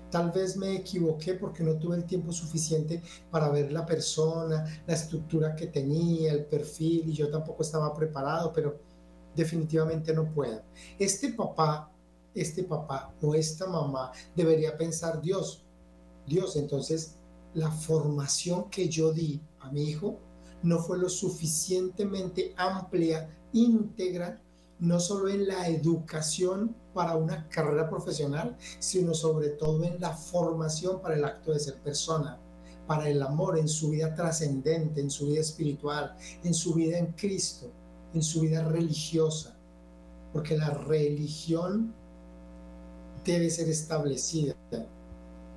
Tal 0.10 0.32
vez 0.32 0.56
me 0.56 0.76
equivoqué 0.76 1.34
porque 1.34 1.63
no 1.63 1.78
tuve 1.78 1.98
el 1.98 2.06
tiempo 2.06 2.32
suficiente 2.32 3.02
para 3.30 3.50
ver 3.50 3.72
la 3.72 3.86
persona, 3.86 4.65
la 4.86 4.93
estructura 4.93 5.56
que 5.56 5.67
tenía, 5.67 6.32
el 6.32 6.46
perfil 6.46 7.10
y 7.10 7.13
yo 7.13 7.30
tampoco 7.30 7.63
estaba 7.63 7.93
preparado, 7.93 8.54
pero 8.54 8.80
definitivamente 9.36 10.13
no 10.13 10.32
puedo. 10.34 10.62
Este 10.98 11.34
papá, 11.34 11.91
este 12.34 12.63
papá 12.63 13.13
o 13.22 13.36
esta 13.36 13.67
mamá 13.67 14.12
debería 14.36 14.78
pensar, 14.78 15.22
Dios, 15.22 15.65
Dios, 16.26 16.56
entonces 16.56 17.15
la 17.54 17.72
formación 17.72 18.70
que 18.70 18.89
yo 18.89 19.12
di 19.12 19.41
a 19.60 19.72
mi 19.72 19.84
hijo 19.84 20.20
no 20.63 20.80
fue 20.80 20.98
lo 20.98 21.10
suficientemente 21.10 22.54
amplia, 22.58 23.30
íntegra, 23.54 24.41
no 24.79 24.99
solo 24.99 25.29
en 25.29 25.47
la 25.47 25.67
educación 25.67 26.75
para 26.93 27.15
una 27.15 27.47
carrera 27.49 27.89
profesional, 27.89 28.55
sino 28.79 29.13
sobre 29.13 29.49
todo 29.49 29.83
en 29.83 29.99
la 29.99 30.11
formación 30.11 31.01
para 31.01 31.15
el 31.15 31.25
acto 31.25 31.51
de 31.51 31.59
ser 31.59 31.75
persona, 31.75 32.37
para 32.85 33.09
el 33.09 33.21
amor 33.21 33.57
en 33.57 33.67
su 33.67 33.89
vida 33.89 34.13
trascendente, 34.13 35.01
en 35.01 35.09
su 35.09 35.27
vida 35.27 35.41
espiritual, 35.41 36.15
en 36.43 36.53
su 36.53 36.73
vida 36.73 36.97
en 36.97 37.13
Cristo, 37.13 37.71
en 38.13 38.21
su 38.21 38.41
vida 38.41 38.63
religiosa. 38.63 39.55
Porque 40.31 40.57
la 40.57 40.69
religión 40.69 41.93
debe 43.25 43.49
ser 43.49 43.67
establecida 43.69 44.55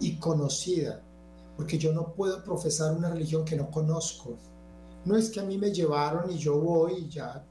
y 0.00 0.16
conocida, 0.16 1.02
porque 1.56 1.78
yo 1.78 1.92
no 1.92 2.14
puedo 2.14 2.42
profesar 2.42 2.96
una 2.96 3.11
religión 3.11 3.44
que 3.44 3.56
no 3.56 3.70
conozco. 3.70 4.37
No 5.04 5.16
es 5.16 5.30
que 5.30 5.40
a 5.40 5.44
mí 5.44 5.59
me 5.59 5.72
llevaron 5.72 6.30
y 6.30 6.38
yo 6.38 6.59
voy 6.59 7.04
y 7.04 7.09
ya, 7.09 7.44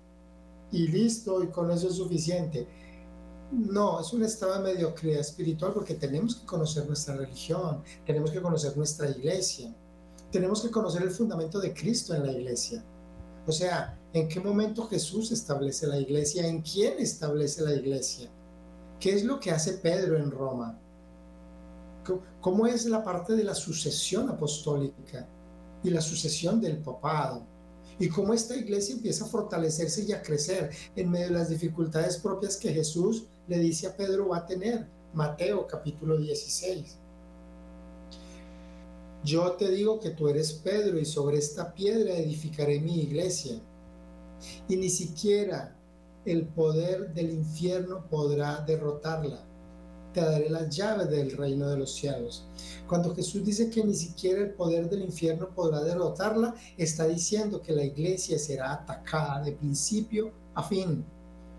y 0.71 0.87
listo, 0.87 1.43
y 1.43 1.47
con 1.47 1.71
eso 1.71 1.87
es 1.87 1.95
suficiente 1.95 2.67
no, 3.51 3.99
es 3.99 4.13
un 4.13 4.23
estado 4.23 4.53
de 4.55 4.73
mediocridad 4.73 5.21
espiritual 5.21 5.73
porque 5.73 5.95
tenemos 5.95 6.35
que 6.35 6.45
conocer 6.45 6.85
nuestra 6.85 7.15
religión, 7.15 7.81
tenemos 8.05 8.31
que 8.31 8.41
conocer 8.41 8.77
nuestra 8.77 9.09
iglesia, 9.09 9.73
tenemos 10.31 10.61
que 10.61 10.69
conocer 10.69 11.01
el 11.01 11.11
fundamento 11.11 11.59
de 11.59 11.73
Cristo 11.73 12.13
en 12.13 12.25
la 12.25 12.31
iglesia. 12.31 12.83
O 13.47 13.51
sea, 13.51 13.97
¿en 14.13 14.27
qué 14.27 14.39
momento 14.39 14.87
Jesús 14.87 15.31
establece 15.31 15.87
la 15.87 15.97
iglesia? 15.97 16.45
¿En 16.45 16.61
quién 16.61 16.99
establece 16.99 17.63
la 17.63 17.73
iglesia? 17.73 18.29
¿Qué 18.99 19.13
es 19.13 19.23
lo 19.23 19.39
que 19.39 19.49
hace 19.49 19.73
Pedro 19.73 20.17
en 20.17 20.29
Roma? 20.29 20.77
¿Cómo 22.41 22.67
es 22.67 22.85
la 22.85 23.03
parte 23.03 23.35
de 23.35 23.43
la 23.43 23.55
sucesión 23.55 24.29
apostólica 24.29 25.27
y 25.83 25.89
la 25.89 26.01
sucesión 26.01 26.61
del 26.61 26.77
papado? 26.77 27.43
Y 27.99 28.07
cómo 28.07 28.33
esta 28.33 28.55
iglesia 28.55 28.95
empieza 28.95 29.25
a 29.25 29.27
fortalecerse 29.27 30.03
y 30.03 30.13
a 30.13 30.21
crecer 30.21 30.71
en 30.95 31.11
medio 31.11 31.27
de 31.27 31.33
las 31.33 31.49
dificultades 31.49 32.17
propias 32.17 32.55
que 32.55 32.73
Jesús 32.73 33.25
le 33.47 33.59
dice 33.59 33.87
a 33.87 33.95
Pedro 33.95 34.29
va 34.29 34.37
a 34.37 34.45
tener. 34.45 34.87
Mateo 35.13 35.67
capítulo 35.67 36.17
16. 36.17 36.97
Yo 39.23 39.51
te 39.53 39.69
digo 39.69 39.99
que 39.99 40.11
tú 40.11 40.29
eres 40.29 40.53
Pedro 40.53 40.97
y 40.97 41.05
sobre 41.05 41.37
esta 41.37 41.73
piedra 41.73 42.13
edificaré 42.13 42.79
mi 42.79 43.01
iglesia. 43.01 43.59
Y 44.69 44.77
ni 44.77 44.89
siquiera 44.89 45.75
el 46.25 46.47
poder 46.47 47.13
del 47.13 47.31
infierno 47.31 48.07
podrá 48.09 48.61
derrotarla. 48.61 49.48
Te 50.13 50.21
daré 50.21 50.49
las 50.49 50.75
llaves 50.75 51.09
del 51.09 51.37
reino 51.37 51.69
de 51.69 51.77
los 51.77 51.93
cielos. 51.93 52.45
Cuando 52.87 53.13
Jesús 53.13 53.43
dice 53.45 53.69
que 53.69 53.83
ni 53.83 53.93
siquiera 53.93 54.41
el 54.41 54.51
poder 54.51 54.89
del 54.89 55.03
infierno 55.03 55.49
podrá 55.49 55.81
derrotarla, 55.81 56.55
está 56.77 57.07
diciendo 57.07 57.61
que 57.61 57.73
la 57.73 57.83
iglesia 57.83 58.39
será 58.39 58.73
atacada 58.73 59.43
de 59.43 59.51
principio 59.51 60.31
a 60.55 60.63
fin, 60.63 61.05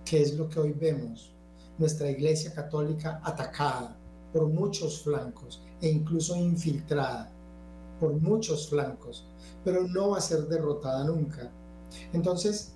que 0.04 0.20
es 0.22 0.34
lo 0.34 0.48
que 0.48 0.58
hoy 0.58 0.72
vemos. 0.72 1.32
Nuestra 1.78 2.10
iglesia 2.10 2.52
católica 2.52 3.20
atacada 3.22 3.96
por 4.32 4.48
muchos 4.48 5.02
flancos 5.02 5.62
e 5.80 5.88
incluso 5.88 6.36
infiltrada 6.36 7.30
por 8.00 8.14
muchos 8.14 8.68
flancos, 8.68 9.24
pero 9.64 9.86
no 9.86 10.10
va 10.10 10.18
a 10.18 10.22
ser 10.22 10.48
derrotada 10.48 11.04
nunca. 11.04 11.50
Entonces, 12.12 12.72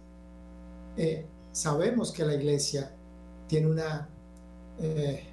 eh, 0.96 1.26
sabemos 1.52 2.12
que 2.12 2.24
la 2.24 2.34
iglesia 2.34 2.94
tiene 3.48 3.68
una 3.68 4.08
eh, 4.78 5.26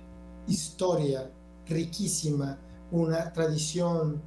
historia 0.47 1.32
riquísima, 1.67 2.60
una 2.91 3.32
tradición, 3.32 4.21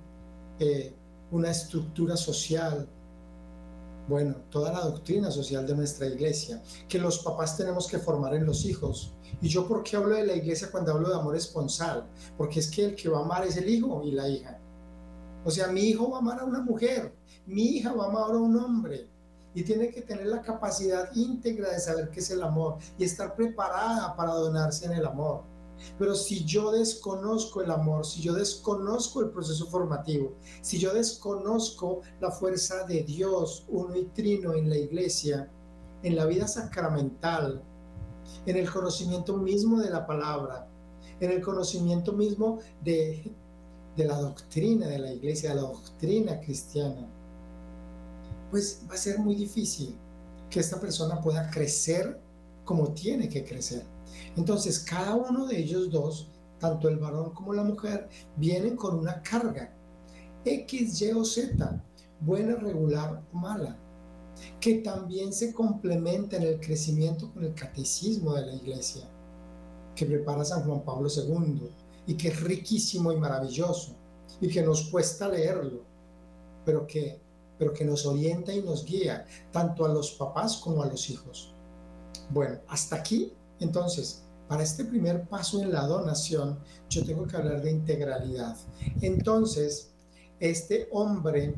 eh, 0.58 0.94
una 1.30 1.50
estructura 1.50 2.16
social, 2.16 2.88
bueno, 4.08 4.36
toda 4.50 4.72
la 4.72 4.80
doctrina 4.80 5.30
social 5.30 5.66
de 5.66 5.74
nuestra 5.74 6.06
iglesia, 6.06 6.62
que 6.88 6.98
los 6.98 7.20
papás 7.20 7.56
tenemos 7.56 7.86
que 7.86 7.98
formar 7.98 8.34
en 8.34 8.44
los 8.44 8.64
hijos. 8.64 9.14
¿Y 9.40 9.48
yo 9.48 9.66
por 9.66 9.82
qué 9.82 9.96
hablo 9.96 10.14
de 10.14 10.26
la 10.26 10.34
iglesia 10.34 10.70
cuando 10.70 10.92
hablo 10.92 11.08
de 11.08 11.14
amor 11.14 11.36
esponsal? 11.36 12.06
Porque 12.36 12.60
es 12.60 12.70
que 12.70 12.84
el 12.84 12.94
que 12.94 13.08
va 13.08 13.20
a 13.20 13.24
amar 13.24 13.46
es 13.46 13.56
el 13.56 13.68
hijo 13.68 14.02
y 14.04 14.12
la 14.12 14.28
hija. 14.28 14.58
O 15.44 15.50
sea, 15.50 15.68
mi 15.68 15.82
hijo 15.82 16.10
va 16.10 16.18
a 16.18 16.20
amar 16.20 16.40
a 16.40 16.44
una 16.44 16.60
mujer, 16.60 17.14
mi 17.46 17.62
hija 17.62 17.92
va 17.92 18.04
a 18.04 18.08
amar 18.08 18.32
a 18.32 18.38
un 18.38 18.56
hombre. 18.56 19.08
Y 19.54 19.62
tiene 19.62 19.90
que 19.90 20.02
tener 20.02 20.26
la 20.26 20.42
capacidad 20.42 21.10
íntegra 21.14 21.70
de 21.70 21.78
saber 21.78 22.10
qué 22.10 22.20
es 22.20 22.30
el 22.30 22.42
amor 22.42 22.78
y 22.98 23.04
estar 23.04 23.36
preparada 23.36 24.16
para 24.16 24.32
donarse 24.32 24.86
en 24.86 24.92
el 24.92 25.06
amor. 25.06 25.44
Pero 25.98 26.14
si 26.14 26.44
yo 26.44 26.72
desconozco 26.72 27.62
el 27.62 27.70
amor, 27.70 28.04
si 28.06 28.20
yo 28.20 28.32
desconozco 28.32 29.20
el 29.20 29.30
proceso 29.30 29.66
formativo, 29.66 30.34
si 30.60 30.78
yo 30.78 30.92
desconozco 30.92 32.00
la 32.20 32.30
fuerza 32.30 32.84
de 32.84 33.02
Dios 33.02 33.64
uno 33.68 33.96
y 33.96 34.04
trino 34.06 34.54
en 34.54 34.68
la 34.68 34.76
iglesia, 34.76 35.50
en 36.02 36.16
la 36.16 36.26
vida 36.26 36.46
sacramental, 36.48 37.62
en 38.46 38.56
el 38.56 38.70
conocimiento 38.70 39.36
mismo 39.36 39.80
de 39.80 39.90
la 39.90 40.06
palabra, 40.06 40.68
en 41.20 41.30
el 41.30 41.40
conocimiento 41.40 42.12
mismo 42.12 42.58
de, 42.82 43.30
de 43.96 44.04
la 44.04 44.18
doctrina 44.18 44.86
de 44.86 44.98
la 44.98 45.12
iglesia, 45.12 45.50
de 45.50 45.56
la 45.56 45.62
doctrina 45.62 46.40
cristiana, 46.40 47.08
pues 48.50 48.82
va 48.88 48.94
a 48.94 48.98
ser 48.98 49.18
muy 49.18 49.34
difícil 49.34 49.96
que 50.50 50.60
esta 50.60 50.80
persona 50.80 51.20
pueda 51.20 51.50
crecer 51.50 52.20
como 52.64 52.92
tiene 52.92 53.28
que 53.28 53.44
crecer. 53.44 53.93
Entonces, 54.36 54.80
cada 54.80 55.14
uno 55.14 55.46
de 55.46 55.58
ellos 55.58 55.90
dos, 55.90 56.28
tanto 56.58 56.88
el 56.88 56.98
varón 56.98 57.30
como 57.30 57.52
la 57.52 57.64
mujer, 57.64 58.08
vienen 58.36 58.76
con 58.76 58.98
una 58.98 59.22
carga, 59.22 59.72
X, 60.44 61.00
Y 61.00 61.12
o 61.12 61.24
Z, 61.24 61.82
buena, 62.20 62.56
regular 62.56 63.22
o 63.32 63.36
mala, 63.36 63.78
que 64.60 64.76
también 64.76 65.32
se 65.32 65.52
complementa 65.52 66.36
en 66.36 66.42
el 66.42 66.60
crecimiento 66.60 67.32
con 67.32 67.44
el 67.44 67.54
catecismo 67.54 68.34
de 68.34 68.46
la 68.46 68.54
iglesia, 68.54 69.08
que 69.94 70.06
prepara 70.06 70.44
San 70.44 70.64
Juan 70.64 70.84
Pablo 70.84 71.08
II 71.08 71.70
y 72.06 72.14
que 72.14 72.28
es 72.28 72.42
riquísimo 72.42 73.12
y 73.12 73.16
maravilloso 73.16 73.94
y 74.40 74.48
que 74.48 74.62
nos 74.62 74.88
cuesta 74.90 75.28
leerlo, 75.28 75.82
pero 76.64 76.86
que, 76.86 77.20
pero 77.58 77.72
que 77.72 77.84
nos 77.84 78.04
orienta 78.04 78.52
y 78.52 78.62
nos 78.62 78.84
guía 78.84 79.26
tanto 79.52 79.84
a 79.84 79.88
los 79.88 80.12
papás 80.12 80.56
como 80.56 80.82
a 80.82 80.86
los 80.86 81.08
hijos. 81.08 81.54
Bueno, 82.30 82.58
hasta 82.68 82.96
aquí 82.96 83.32
entonces 83.60 84.23
para 84.48 84.62
este 84.62 84.84
primer 84.84 85.26
paso 85.28 85.62
en 85.62 85.72
la 85.72 85.86
donación, 85.86 86.58
yo 86.88 87.04
tengo 87.04 87.26
que 87.26 87.36
hablar 87.36 87.62
de 87.62 87.70
integralidad. 87.70 88.56
Entonces, 89.00 89.92
este 90.40 90.88
hombre 90.92 91.54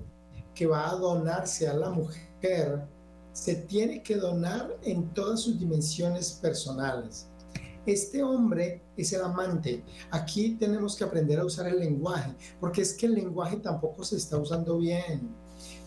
que 0.55 0.67
va 0.67 0.91
a 0.91 0.97
donarse 0.97 1.69
a 1.69 1.75
la 1.75 1.91
mujer, 1.91 2.87
se 3.33 3.55
tiene 3.55 4.03
que 4.03 4.17
donar 4.17 4.79
en 4.83 5.13
todas 5.13 5.41
sus 5.41 5.59
dimensiones 5.59 6.33
personales. 6.33 7.27
Este 7.85 8.23
hombre 8.23 8.83
es 8.97 9.13
el 9.13 9.23
amante. 9.23 9.85
Aquí 10.11 10.57
tenemos 10.59 10.97
que 10.97 11.05
aprender 11.05 11.39
a 11.39 11.45
usar 11.45 11.69
el 11.69 11.79
lenguaje, 11.79 12.35
porque 12.59 12.81
es 12.83 12.95
que 12.95 13.07
el 13.07 13.15
lenguaje 13.15 13.59
tampoco 13.59 14.03
se 14.05 14.17
está 14.17 14.39
usando 14.39 14.79
bien, 14.79 15.29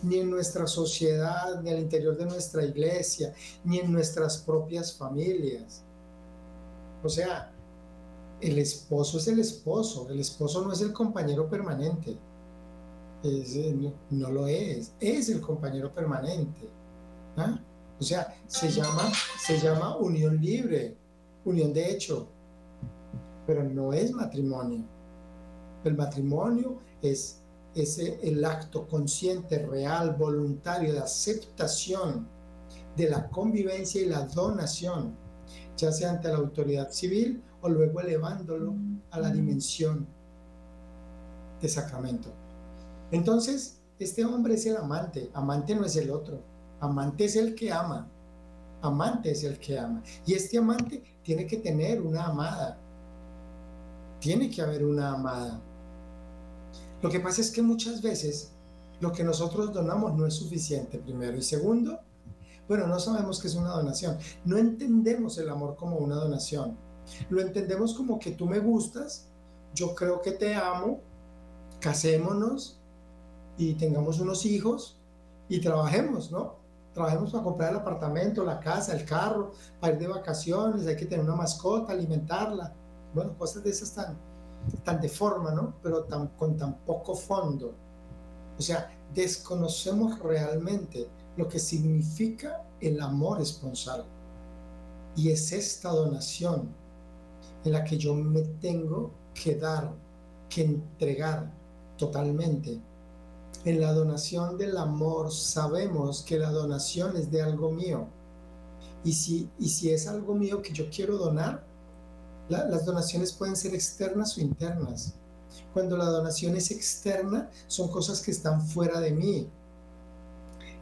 ni 0.02 0.18
en 0.18 0.30
nuestra 0.30 0.66
sociedad, 0.66 1.60
ni 1.60 1.70
al 1.70 1.80
interior 1.80 2.16
de 2.16 2.26
nuestra 2.26 2.64
iglesia, 2.64 3.34
ni 3.64 3.80
en 3.80 3.92
nuestras 3.92 4.38
propias 4.38 4.96
familias. 4.96 5.84
O 7.02 7.08
sea, 7.08 7.52
el 8.40 8.58
esposo 8.58 9.18
es 9.18 9.28
el 9.28 9.38
esposo, 9.38 10.08
el 10.08 10.20
esposo 10.20 10.64
no 10.64 10.72
es 10.72 10.80
el 10.80 10.92
compañero 10.92 11.48
permanente. 11.48 12.16
Eh, 13.22 13.92
no, 14.10 14.30
lo 14.30 14.46
es, 14.46 14.94
es 14.98 15.28
el 15.28 15.40
compañero 15.40 15.92
permanente. 15.92 16.68
¿ah? 17.36 17.60
O 17.98 18.02
sea, 18.02 18.34
se 18.46 18.70
llama, 18.70 19.10
se 19.38 19.58
llama 19.58 19.96
unión 19.96 20.40
libre, 20.40 20.96
unión 21.44 21.72
de 21.72 21.90
hecho, 21.90 22.28
pero 23.46 23.62
no 23.62 23.92
es 23.92 24.12
matrimonio. 24.12 24.84
El 25.84 25.96
matrimonio 25.96 26.78
es, 27.02 27.42
es 27.74 27.98
el 27.98 28.44
acto 28.44 28.86
consciente, 28.88 29.66
real, 29.66 30.14
voluntario 30.14 30.94
de 30.94 31.00
aceptación 31.00 32.26
de 32.96 33.08
la 33.08 33.28
convivencia 33.28 34.00
y 34.00 34.06
la 34.06 34.22
donación 34.22 35.14
ya 35.80 35.92
sea 35.92 36.10
ante 36.10 36.28
la 36.28 36.36
autoridad 36.36 36.90
civil 36.90 37.42
o 37.62 37.68
luego 37.68 38.00
elevándolo 38.00 38.74
a 39.10 39.20
la 39.20 39.30
dimensión 39.30 40.06
de 41.60 41.68
sacramento. 41.68 42.32
Entonces, 43.10 43.80
este 43.98 44.24
hombre 44.24 44.54
es 44.54 44.66
el 44.66 44.76
amante, 44.76 45.30
amante 45.34 45.74
no 45.74 45.84
es 45.84 45.96
el 45.96 46.10
otro, 46.10 46.42
amante 46.80 47.24
es 47.24 47.36
el 47.36 47.54
que 47.54 47.72
ama, 47.72 48.08
amante 48.82 49.30
es 49.32 49.44
el 49.44 49.58
que 49.58 49.78
ama. 49.78 50.02
Y 50.26 50.34
este 50.34 50.58
amante 50.58 51.02
tiene 51.22 51.46
que 51.46 51.58
tener 51.58 52.00
una 52.00 52.26
amada, 52.26 52.78
tiene 54.20 54.50
que 54.50 54.62
haber 54.62 54.84
una 54.84 55.12
amada. 55.12 55.60
Lo 57.02 57.10
que 57.10 57.20
pasa 57.20 57.40
es 57.40 57.50
que 57.50 57.62
muchas 57.62 58.00
veces 58.02 58.52
lo 59.00 59.12
que 59.12 59.24
nosotros 59.24 59.72
donamos 59.72 60.14
no 60.14 60.26
es 60.26 60.34
suficiente, 60.34 60.98
primero. 60.98 61.36
Y 61.36 61.42
segundo, 61.42 62.00
bueno, 62.70 62.86
no 62.86 63.00
sabemos 63.00 63.40
qué 63.40 63.48
es 63.48 63.56
una 63.56 63.70
donación. 63.70 64.16
No 64.44 64.56
entendemos 64.56 65.36
el 65.38 65.50
amor 65.50 65.74
como 65.74 65.96
una 65.96 66.14
donación. 66.14 66.78
Lo 67.28 67.40
entendemos 67.40 67.94
como 67.94 68.20
que 68.20 68.30
tú 68.30 68.46
me 68.46 68.60
gustas, 68.60 69.26
yo 69.74 69.92
creo 69.92 70.22
que 70.22 70.30
te 70.30 70.54
amo, 70.54 71.00
casémonos 71.80 72.78
y 73.58 73.74
tengamos 73.74 74.20
unos 74.20 74.46
hijos 74.46 75.00
y 75.48 75.60
trabajemos, 75.60 76.30
¿no? 76.30 76.60
Trabajemos 76.94 77.32
para 77.32 77.42
comprar 77.42 77.70
el 77.70 77.78
apartamento, 77.80 78.44
la 78.44 78.60
casa, 78.60 78.92
el 78.92 79.04
carro, 79.04 79.50
para 79.80 79.94
ir 79.94 79.98
de 79.98 80.06
vacaciones, 80.06 80.86
hay 80.86 80.94
que 80.94 81.06
tener 81.06 81.24
una 81.24 81.34
mascota, 81.34 81.92
alimentarla. 81.92 82.72
Bueno, 83.12 83.36
cosas 83.36 83.64
de 83.64 83.70
esas 83.70 83.92
tan, 83.92 84.16
tan 84.84 85.00
de 85.00 85.08
forma, 85.08 85.50
¿no? 85.50 85.74
Pero 85.82 86.04
tan, 86.04 86.28
con 86.36 86.56
tan 86.56 86.78
poco 86.84 87.16
fondo. 87.16 87.74
O 88.56 88.62
sea, 88.62 88.96
desconocemos 89.12 90.20
realmente 90.20 91.10
lo 91.40 91.48
que 91.48 91.58
significa 91.58 92.62
el 92.80 93.00
amor 93.00 93.40
esponsal. 93.40 94.04
Y 95.16 95.30
es 95.30 95.52
esta 95.52 95.88
donación 95.88 96.68
en 97.64 97.72
la 97.72 97.82
que 97.82 97.96
yo 97.96 98.14
me 98.14 98.42
tengo 98.60 99.10
que 99.32 99.56
dar, 99.56 99.90
que 100.50 100.62
entregar 100.62 101.50
totalmente. 101.96 102.78
En 103.64 103.80
la 103.80 103.92
donación 103.92 104.58
del 104.58 104.76
amor 104.76 105.32
sabemos 105.32 106.22
que 106.22 106.38
la 106.38 106.50
donación 106.50 107.16
es 107.16 107.30
de 107.30 107.42
algo 107.42 107.70
mío. 107.70 108.06
Y 109.02 109.12
si, 109.14 109.48
y 109.58 109.70
si 109.70 109.90
es 109.90 110.06
algo 110.06 110.34
mío 110.34 110.60
que 110.60 110.74
yo 110.74 110.90
quiero 110.90 111.16
donar, 111.16 111.64
las 112.50 112.84
donaciones 112.84 113.32
pueden 113.32 113.56
ser 113.56 113.74
externas 113.74 114.36
o 114.36 114.40
internas. 114.42 115.14
Cuando 115.72 115.96
la 115.96 116.06
donación 116.06 116.54
es 116.56 116.70
externa, 116.70 117.48
son 117.66 117.88
cosas 117.88 118.20
que 118.20 118.30
están 118.30 118.60
fuera 118.60 119.00
de 119.00 119.12
mí, 119.12 119.48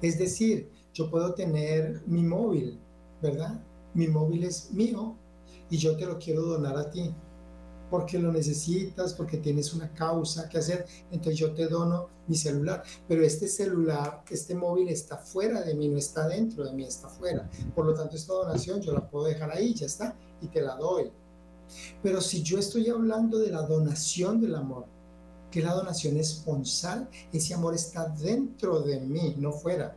es 0.02 0.18
decir, 0.18 0.70
yo 0.92 1.10
puedo 1.10 1.34
tener 1.34 2.02
mi 2.06 2.22
móvil, 2.22 2.78
¿verdad? 3.22 3.60
Mi 3.94 4.08
móvil 4.08 4.44
es 4.44 4.70
mío 4.72 5.16
y 5.70 5.76
yo 5.78 5.96
te 5.96 6.06
lo 6.06 6.18
quiero 6.18 6.42
donar 6.42 6.76
a 6.76 6.90
ti 6.90 7.14
porque 7.90 8.18
lo 8.18 8.32
necesitas, 8.32 9.14
porque 9.14 9.38
tienes 9.38 9.72
una 9.72 9.92
causa 9.92 10.48
que 10.48 10.58
hacer, 10.58 10.86
entonces 11.10 11.38
yo 11.38 11.54
te 11.54 11.66
dono 11.68 12.08
mi 12.26 12.36
celular. 12.36 12.82
Pero 13.06 13.24
este 13.24 13.48
celular, 13.48 14.22
este 14.30 14.54
móvil 14.54 14.88
está 14.88 15.16
fuera 15.16 15.62
de 15.62 15.74
mí, 15.74 15.88
no 15.88 15.98
está 15.98 16.28
dentro 16.28 16.64
de 16.64 16.72
mí, 16.72 16.84
está 16.84 17.08
fuera. 17.08 17.48
Por 17.74 17.86
lo 17.86 17.94
tanto, 17.94 18.16
esta 18.16 18.34
donación 18.34 18.80
yo 18.80 18.92
la 18.92 19.08
puedo 19.08 19.26
dejar 19.26 19.50
ahí, 19.50 19.74
ya 19.74 19.86
está, 19.86 20.14
y 20.40 20.48
te 20.48 20.60
la 20.60 20.76
doy. 20.76 21.10
Pero 22.02 22.20
si 22.20 22.42
yo 22.42 22.58
estoy 22.58 22.88
hablando 22.88 23.38
de 23.38 23.50
la 23.50 23.62
donación 23.62 24.40
del 24.40 24.54
amor, 24.54 24.86
que 25.50 25.62
la 25.62 25.74
donación 25.74 26.16
esponsal, 26.16 27.08
ese 27.32 27.54
amor 27.54 27.74
está 27.74 28.08
dentro 28.08 28.80
de 28.80 29.00
mí, 29.00 29.34
no 29.38 29.52
fuera. 29.52 29.96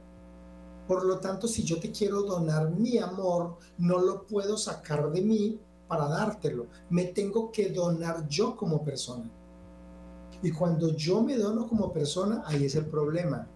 Por 0.88 1.06
lo 1.06 1.20
tanto, 1.20 1.48
si 1.48 1.64
yo 1.64 1.80
te 1.80 1.92
quiero 1.92 2.24
donar 2.24 2.72
mi 2.72 2.98
amor, 2.98 3.58
no 3.78 4.00
lo 4.00 4.26
puedo 4.26 4.58
sacar 4.58 5.12
de 5.12 5.22
mí 5.22 5.60
para 5.88 6.08
dártelo. 6.08 6.68
Me 6.90 7.06
tengo 7.06 7.52
que 7.52 7.70
donar 7.70 8.28
yo 8.28 8.56
como 8.56 8.84
persona. 8.84 9.30
Y 10.42 10.52
cuando 10.52 10.96
yo 10.96 11.22
me 11.22 11.38
dono 11.38 11.68
como 11.68 11.92
persona, 11.94 12.44
ahí 12.46 12.66
es 12.66 12.76
el 12.76 12.86
problema. 12.86 13.48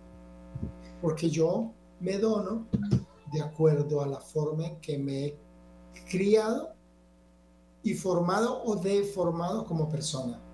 Porque 1.01 1.29
yo 1.29 1.71
me 1.99 2.17
dono 2.17 2.67
de 3.31 3.41
acuerdo 3.41 4.01
a 4.01 4.07
la 4.07 4.19
forma 4.19 4.67
en 4.67 4.81
que 4.81 4.97
me 4.97 5.25
he 5.25 5.37
criado 6.09 6.73
y 7.83 7.93
formado 7.93 8.63
o 8.63 8.75
deformado 8.75 9.65
como 9.65 9.89
persona 9.89 10.44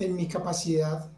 en 0.00 0.16
mi 0.16 0.26
capacidad 0.26 1.10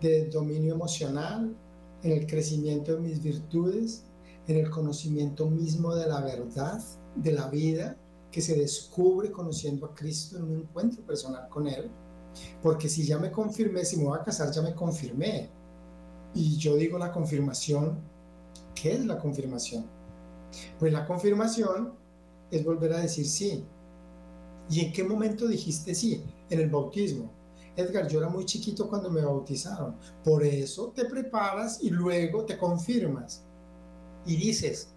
de 0.00 0.26
dominio 0.28 0.74
emocional, 0.74 1.54
en 2.02 2.12
el 2.12 2.26
crecimiento 2.26 2.94
de 2.94 3.00
mis 3.00 3.22
virtudes, 3.22 4.04
en 4.46 4.56
el 4.56 4.70
conocimiento 4.70 5.48
mismo 5.48 5.94
de 5.94 6.08
la 6.08 6.20
verdad, 6.20 6.82
de 7.16 7.32
la 7.32 7.48
vida, 7.48 7.96
que 8.30 8.40
se 8.40 8.56
descubre 8.56 9.30
conociendo 9.30 9.86
a 9.86 9.94
Cristo 9.94 10.38
en 10.38 10.44
un 10.44 10.52
encuentro 10.62 11.04
personal 11.04 11.48
con 11.48 11.68
Él. 11.68 11.90
Porque 12.62 12.88
si 12.88 13.04
ya 13.04 13.18
me 13.18 13.30
confirmé, 13.30 13.84
si 13.84 13.98
me 13.98 14.04
voy 14.04 14.18
a 14.18 14.24
casar, 14.24 14.50
ya 14.50 14.62
me 14.62 14.74
confirmé. 14.74 15.50
Y 16.34 16.56
yo 16.56 16.76
digo 16.76 16.96
la 16.98 17.12
confirmación, 17.12 17.98
¿qué 18.74 18.94
es 18.94 19.04
la 19.04 19.18
confirmación? 19.18 19.84
Pues 20.78 20.92
la 20.92 21.06
confirmación 21.06 21.92
es 22.50 22.64
volver 22.64 22.94
a 22.94 23.00
decir 23.00 23.26
sí. 23.26 23.64
¿Y 24.70 24.86
en 24.86 24.92
qué 24.92 25.04
momento 25.04 25.46
dijiste 25.46 25.94
sí? 25.94 26.24
En 26.52 26.60
el 26.60 26.68
bautismo. 26.68 27.32
Edgar, 27.76 28.06
yo 28.08 28.18
era 28.18 28.28
muy 28.28 28.44
chiquito 28.44 28.86
cuando 28.86 29.10
me 29.10 29.22
bautizaron. 29.22 29.96
Por 30.22 30.44
eso 30.44 30.92
te 30.94 31.06
preparas 31.06 31.82
y 31.82 31.88
luego 31.88 32.44
te 32.44 32.58
confirmas. 32.58 33.42
Y 34.26 34.36
dices, 34.36 34.90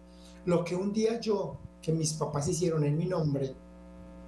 lo 0.43 0.65
que 0.65 0.75
un 0.75 0.91
día 0.91 1.17
yo, 1.21 1.57
que 1.81 1.93
mis 1.93 2.11
papás 2.11 2.49
hicieron 2.49 2.83
en 2.83 2.97
mi 2.97 3.05
nombre, 3.05 3.55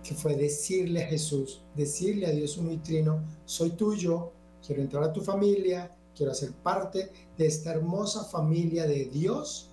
que 0.02 0.16
fue 0.16 0.38
decirle 0.38 1.04
a 1.04 1.08
Jesús, 1.08 1.62
decirle 1.76 2.28
a 2.28 2.32
Dios 2.32 2.58
un 2.58 2.82
trino, 2.82 3.26
soy 3.44 3.72
tuyo, 3.72 4.32
quiero 4.66 4.82
entrar 4.82 5.04
a 5.04 5.12
tu 5.12 5.20
familia, 5.20 5.94
quiero 6.16 6.34
ser 6.34 6.54
parte 6.54 7.12
de 7.38 7.46
esta 7.46 7.72
hermosa 7.72 8.24
familia 8.24 8.88
de 8.88 9.06
Dios, 9.06 9.70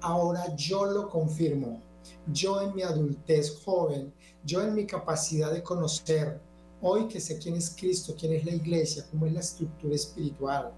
ahora 0.00 0.56
yo 0.56 0.86
lo 0.86 1.08
confirmo. 1.08 1.80
Yo 2.32 2.60
en 2.60 2.74
mi 2.74 2.82
adultez 2.82 3.62
joven, 3.64 4.12
yo 4.44 4.60
en 4.62 4.74
mi 4.74 4.86
capacidad 4.86 5.52
de 5.52 5.62
conocer, 5.62 6.40
hoy 6.80 7.08
que 7.08 7.20
sé 7.20 7.38
quién 7.38 7.56
es 7.56 7.74
Cristo, 7.76 8.14
quién 8.18 8.32
es 8.32 8.44
la 8.44 8.54
iglesia, 8.54 9.06
cómo 9.10 9.26
es 9.26 9.32
la 9.32 9.40
estructura 9.40 9.94
espiritual, 9.94 10.72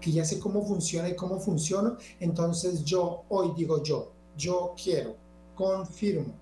que 0.00 0.12
ya 0.12 0.24
sé 0.24 0.38
cómo 0.38 0.64
funciona 0.66 1.08
y 1.08 1.16
cómo 1.16 1.38
funciona, 1.38 1.96
entonces 2.20 2.84
yo 2.84 3.24
hoy 3.28 3.52
digo 3.56 3.82
yo, 3.82 4.12
yo 4.36 4.74
quiero, 4.82 5.16
confirmo. 5.54 6.34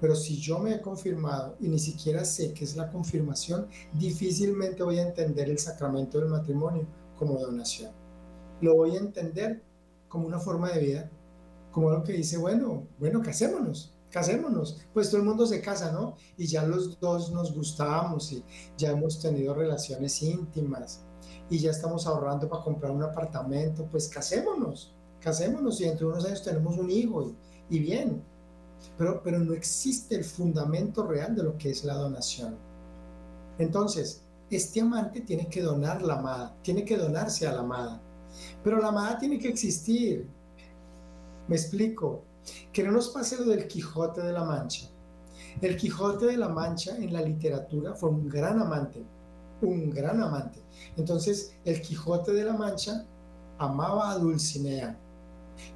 Pero 0.00 0.14
si 0.14 0.36
yo 0.36 0.58
me 0.58 0.74
he 0.74 0.80
confirmado 0.80 1.56
y 1.60 1.68
ni 1.68 1.78
siquiera 1.78 2.24
sé 2.24 2.52
qué 2.52 2.64
es 2.64 2.76
la 2.76 2.90
confirmación, 2.90 3.68
difícilmente 3.94 4.82
voy 4.82 4.98
a 4.98 5.06
entender 5.08 5.48
el 5.48 5.58
sacramento 5.58 6.18
del 6.18 6.28
matrimonio 6.28 6.86
como 7.18 7.38
donación. 7.38 7.90
Lo 8.60 8.74
voy 8.74 8.96
a 8.96 9.00
entender 9.00 9.62
como 10.08 10.26
una 10.26 10.38
forma 10.38 10.70
de 10.70 10.80
vida, 10.80 11.10
como 11.70 11.88
algo 11.88 12.04
que 12.04 12.12
dice, 12.12 12.36
bueno, 12.36 12.86
bueno, 12.98 13.22
casémonos, 13.22 13.94
casémonos. 14.12 14.80
Pues 14.92 15.10
todo 15.10 15.20
el 15.20 15.26
mundo 15.26 15.46
se 15.46 15.60
casa, 15.60 15.90
¿no? 15.90 16.16
Y 16.36 16.46
ya 16.46 16.64
los 16.64 17.00
dos 17.00 17.32
nos 17.32 17.52
gustamos 17.52 18.30
y 18.30 18.44
ya 18.76 18.90
hemos 18.90 19.20
tenido 19.20 19.54
relaciones 19.54 20.22
íntimas 20.22 21.00
y 21.50 21.58
ya 21.58 21.70
estamos 21.70 22.06
ahorrando 22.06 22.48
para 22.48 22.62
comprar 22.62 22.92
un 22.92 23.02
apartamento, 23.02 23.86
pues 23.90 24.08
casémonos, 24.08 24.94
casémonos 25.20 25.80
y 25.80 25.84
dentro 25.84 26.06
de 26.06 26.12
unos 26.14 26.26
años 26.26 26.42
tenemos 26.42 26.78
un 26.78 26.90
hijo 26.90 27.32
y, 27.68 27.78
bien. 27.78 28.22
Pero, 28.98 29.22
pero 29.22 29.38
no 29.38 29.54
existe 29.54 30.16
el 30.16 30.24
fundamento 30.24 31.06
real 31.06 31.34
de 31.34 31.42
lo 31.44 31.56
que 31.56 31.70
es 31.70 31.84
la 31.84 31.94
donación. 31.94 32.56
Entonces, 33.58 34.22
este 34.50 34.80
amante 34.80 35.20
tiene 35.20 35.46
que 35.48 35.62
donar 35.62 36.02
la 36.02 36.14
amada, 36.14 36.54
tiene 36.62 36.84
que 36.84 36.96
donarse 36.96 37.46
a 37.46 37.52
la 37.52 37.60
amada. 37.60 38.02
Pero 38.62 38.78
la 38.78 38.88
amada 38.88 39.18
tiene 39.18 39.38
que 39.38 39.48
existir. 39.48 40.28
Me 41.48 41.56
explico. 41.56 42.24
Que 42.72 42.82
no 42.82 42.92
nos 42.92 43.08
pase 43.08 43.36
lo 43.36 43.44
del 43.44 43.66
Quijote 43.66 44.22
de 44.22 44.32
la 44.32 44.44
Mancha. 44.44 44.88
El 45.60 45.76
Quijote 45.76 46.26
de 46.26 46.36
la 46.36 46.48
Mancha 46.48 46.96
en 46.96 47.12
la 47.12 47.22
literatura 47.22 47.94
fue 47.94 48.10
un 48.10 48.28
gran 48.28 48.60
amante, 48.60 49.04
un 49.60 49.90
gran 49.90 50.20
amante. 50.20 50.60
Entonces, 50.96 51.54
el 51.64 51.80
Quijote 51.82 52.32
de 52.32 52.44
la 52.44 52.54
Mancha 52.54 53.06
amaba 53.58 54.10
a 54.10 54.18
Dulcinea 54.18 54.98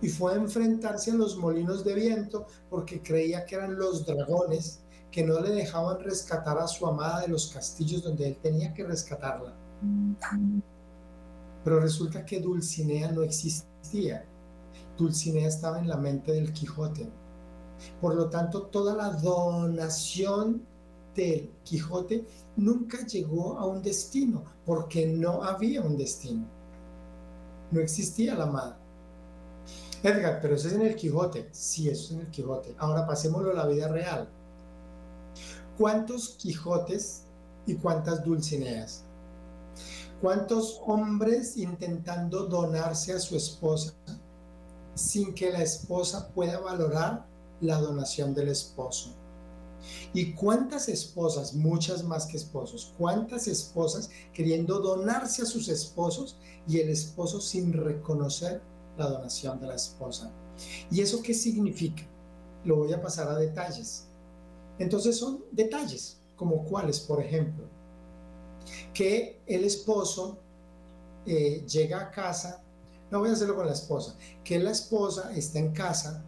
y 0.01 0.09
fue 0.09 0.33
a 0.33 0.37
enfrentarse 0.37 1.11
a 1.11 1.15
los 1.15 1.37
molinos 1.37 1.85
de 1.85 1.95
viento 1.95 2.47
porque 2.71 3.03
creía 3.03 3.45
que 3.45 3.55
eran 3.55 3.77
los 3.77 4.07
dragones 4.07 4.81
que 5.11 5.25
no 5.25 5.41
le 5.41 5.51
dejaban 5.51 6.01
rescatar 6.01 6.59
a 6.59 6.67
su 6.67 6.87
amada 6.87 7.21
de 7.21 7.29
los 7.29 7.49
castillos 7.49 8.03
donde 8.03 8.29
él 8.29 8.39
tenía 8.43 8.75
que 8.75 8.85
rescatarla. 8.85 9.55
Pero 11.65 11.81
resulta 11.81 12.25
que 12.25 12.41
Dulcinea 12.41 13.11
no 13.13 13.23
existía. 13.23 14.25
Dulcinea 14.97 15.49
estaba 15.49 15.79
en 15.79 15.89
la 15.89 15.97
mente 15.97 16.33
del 16.33 16.53
Quijote. 16.53 17.09
Por 18.01 18.15
lo 18.15 18.29
tanto, 18.31 18.63
toda 18.63 18.95
la 18.95 19.11
donación 19.11 20.63
del 21.15 21.51
Quijote 21.65 22.25
nunca 22.57 23.05
llegó 23.07 23.59
a 23.59 23.67
un 23.67 23.83
destino, 23.83 24.45
porque 24.65 25.07
no 25.07 25.43
había 25.43 25.83
un 25.83 25.97
destino. 25.97 26.47
No 27.71 27.81
existía 27.81 28.35
la 28.35 28.45
amada. 28.45 28.79
Edgar, 30.03 30.41
pero 30.41 30.55
eso 30.55 30.69
es 30.69 30.75
en 30.75 30.83
el 30.83 30.95
Quijote. 30.95 31.49
Sí, 31.53 31.89
eso 31.89 32.05
es 32.05 32.11
en 32.13 32.21
el 32.21 32.31
Quijote. 32.31 32.75
Ahora 32.79 33.07
pasémoslo 33.07 33.51
a 33.51 33.55
la 33.55 33.67
vida 33.67 33.89
real. 33.89 34.29
¿Cuántos 35.77 36.31
Quijotes 36.37 37.25
y 37.67 37.75
cuántas 37.75 38.25
Dulcineas? 38.25 39.05
¿Cuántos 40.21 40.81
hombres 40.87 41.57
intentando 41.57 42.47
donarse 42.47 43.13
a 43.13 43.19
su 43.19 43.37
esposa 43.37 43.95
sin 44.97 45.35
que 45.35 45.53
la 45.53 45.63
esposa 45.63 46.29
pueda 46.35 46.59
valorar 46.59 47.27
la 47.61 47.79
donación 47.79 48.35
del 48.35 48.49
esposo? 48.49 49.15
¿Y 50.13 50.33
cuántas 50.33 50.89
esposas, 50.89 51.55
muchas 51.55 52.03
más 52.03 52.27
que 52.27 52.39
esposos, 52.39 52.93
cuántas 52.99 53.47
esposas 53.47 54.11
queriendo 54.33 54.81
donarse 54.81 55.43
a 55.43 55.47
sus 55.47 55.69
esposos 55.69 56.37
y 56.67 56.81
el 56.81 56.89
esposo 56.89 57.41
sin 57.41 57.73
reconocer 57.73 58.63
la 58.97 59.09
donación 59.09 59.61
de 59.61 59.69
la 59.69 59.75
esposa? 59.75 60.33
¿Y 60.91 61.03
eso 61.03 61.23
qué 61.23 61.35
significa? 61.35 62.03
Lo 62.65 62.77
voy 62.77 62.93
a 62.93 63.03
pasar 63.03 63.29
a 63.29 63.39
detalles. 63.39 64.07
Entonces 64.79 65.17
son 65.17 65.45
detalles, 65.53 66.19
como 66.37 66.65
cuáles, 66.65 66.99
por 67.01 67.23
ejemplo, 67.23 67.65
que 68.93 69.41
el 69.47 69.65
esposo 69.65 70.39
eh, 71.27 71.65
llega 71.67 72.01
a 72.01 72.11
casa, 72.11 72.63
no 73.11 73.21
voy 73.21 73.31
a 73.31 73.33
hacerlo 73.33 73.57
con 73.57 73.67
la 73.67 73.73
esposa, 73.73 74.17
que 74.45 74.59
la 74.59 74.71
esposa 74.71 75.33
está 75.35 75.59
en 75.59 75.73
casa 75.73 76.25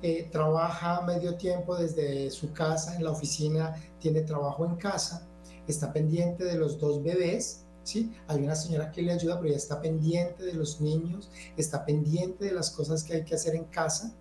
eh, 0.00 0.28
trabaja 0.30 1.00
medio 1.00 1.34
tiempo 1.34 1.74
desde 1.74 2.30
su 2.30 2.52
casa, 2.52 2.94
en 2.94 3.02
la 3.02 3.10
oficina 3.10 3.74
tiene 3.98 4.20
trabajo 4.20 4.64
en 4.64 4.76
casa, 4.76 5.26
está 5.66 5.92
pendiente 5.92 6.44
de 6.44 6.56
los 6.56 6.78
dos 6.78 7.02
bebés, 7.02 7.64
¿sí? 7.82 8.14
Hay 8.28 8.44
una 8.44 8.54
señora 8.54 8.92
que 8.92 9.02
le 9.02 9.12
ayuda, 9.12 9.40
pero 9.40 9.50
ya 9.50 9.56
está 9.56 9.80
pendiente 9.80 10.44
de 10.44 10.52
los 10.52 10.80
niños, 10.80 11.28
está 11.56 11.84
pendiente 11.84 12.44
de 12.44 12.52
las 12.52 12.70
cosas 12.70 13.02
que 13.02 13.14
hay 13.14 13.24
que 13.24 13.34
hacer 13.34 13.56
en 13.56 13.64
casa 13.64 14.14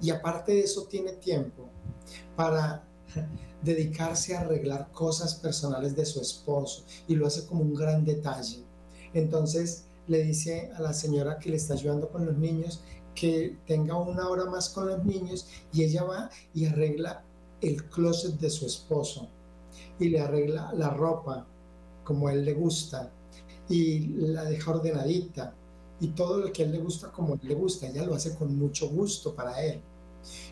y 0.00 0.10
aparte 0.10 0.54
de 0.54 0.62
eso 0.62 0.86
tiene 0.90 1.12
tiempo 1.12 1.68
para 2.34 2.82
dedicarse 3.62 4.34
a 4.34 4.40
arreglar 4.40 4.90
cosas 4.90 5.36
personales 5.36 5.94
de 5.94 6.04
su 6.04 6.20
esposo 6.20 6.82
y 7.06 7.14
lo 7.14 7.28
hace 7.28 7.46
como 7.46 7.62
un 7.62 7.74
gran 7.74 8.04
detalle. 8.04 8.64
Entonces 9.14 9.84
le 10.08 10.22
dice 10.22 10.70
a 10.76 10.80
la 10.80 10.92
señora 10.92 11.38
que 11.38 11.50
le 11.50 11.56
está 11.56 11.74
ayudando 11.74 12.08
con 12.08 12.26
los 12.26 12.36
niños 12.36 12.82
que 13.14 13.56
tenga 13.66 13.96
una 13.96 14.28
hora 14.28 14.46
más 14.46 14.70
con 14.70 14.88
los 14.88 15.04
niños 15.04 15.48
y 15.72 15.84
ella 15.84 16.04
va 16.04 16.30
y 16.54 16.66
arregla 16.66 17.22
el 17.60 17.84
closet 17.84 18.38
de 18.38 18.50
su 18.50 18.66
esposo 18.66 19.28
y 19.98 20.08
le 20.08 20.20
arregla 20.20 20.72
la 20.74 20.90
ropa 20.90 21.46
como 22.04 22.28
a 22.28 22.32
él 22.32 22.44
le 22.44 22.54
gusta 22.54 23.10
y 23.68 24.08
la 24.08 24.44
deja 24.44 24.70
ordenadita 24.70 25.54
y 26.00 26.08
todo 26.08 26.38
lo 26.38 26.52
que 26.52 26.62
a 26.62 26.66
él 26.66 26.72
le 26.72 26.78
gusta 26.78 27.12
como 27.12 27.38
le 27.40 27.54
gusta, 27.54 27.86
ella 27.86 28.04
lo 28.04 28.14
hace 28.14 28.34
con 28.34 28.56
mucho 28.56 28.88
gusto 28.88 29.34
para 29.34 29.62
él. 29.62 29.80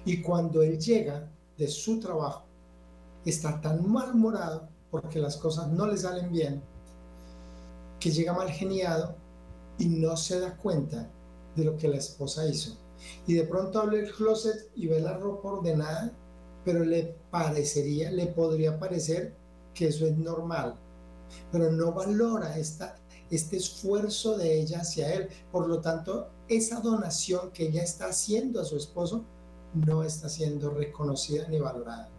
Y 0.05 0.23
cuando 0.23 0.63
él 0.63 0.79
llega 0.79 1.29
de 1.59 1.67
su 1.67 1.99
trabajo, 1.99 2.45
está 3.25 3.61
tan 3.61 3.91
malhumorado 3.91 4.69
porque 4.91 5.19
las 5.19 5.37
cosas 5.37 5.69
no 5.69 5.87
le 5.87 5.97
salen 5.97 6.31
bien, 6.31 6.63
que 7.99 8.11
llega 8.11 8.33
mal 8.33 8.49
geniado 8.51 9.17
y 9.81 9.89
no 9.89 10.15
se 10.17 10.39
da 10.39 10.57
cuenta 10.59 11.11
de 11.57 11.65
lo 11.65 11.77
que 11.77 11.89
la 11.89 11.97
esposa 11.97 12.47
hizo. 12.47 12.77
Y 13.27 13.35
de 13.35 13.45
pronto 13.45 13.81
abre 13.81 14.01
el 14.01 14.13
closet 14.13 14.71
y 14.77 14.87
ve 14.87 15.01
la 15.01 15.17
ropa 15.17 15.49
ordenada, 15.49 16.13
pero 16.65 16.85
le 16.85 17.17
parecería, 17.31 18.11
le 18.13 18.27
podría 18.27 18.79
parecer 18.79 19.35
que 19.75 19.89
eso 19.89 20.07
es 20.07 20.17
normal, 20.19 20.75
pero 21.51 21.73
no 21.73 21.93
valora 21.93 22.59
esta, 22.59 22.97
este 23.31 23.57
esfuerzo 23.57 24.37
de 24.37 24.61
ella 24.61 24.81
hacia 24.81 25.15
él. 25.15 25.29
Por 25.51 25.67
lo 25.67 25.81
tanto, 25.81 26.29
esa 26.49 26.81
donación 26.81 27.51
que 27.51 27.69
ella 27.69 27.83
está 27.83 28.09
haciendo 28.09 28.61
a 28.61 28.67
su 28.67 28.77
esposo 28.77 29.25
no 29.73 30.03
está 30.03 30.29
siendo 30.29 30.71
reconocida 30.71 31.49
ni 31.49 31.59
valorada. 31.59 32.11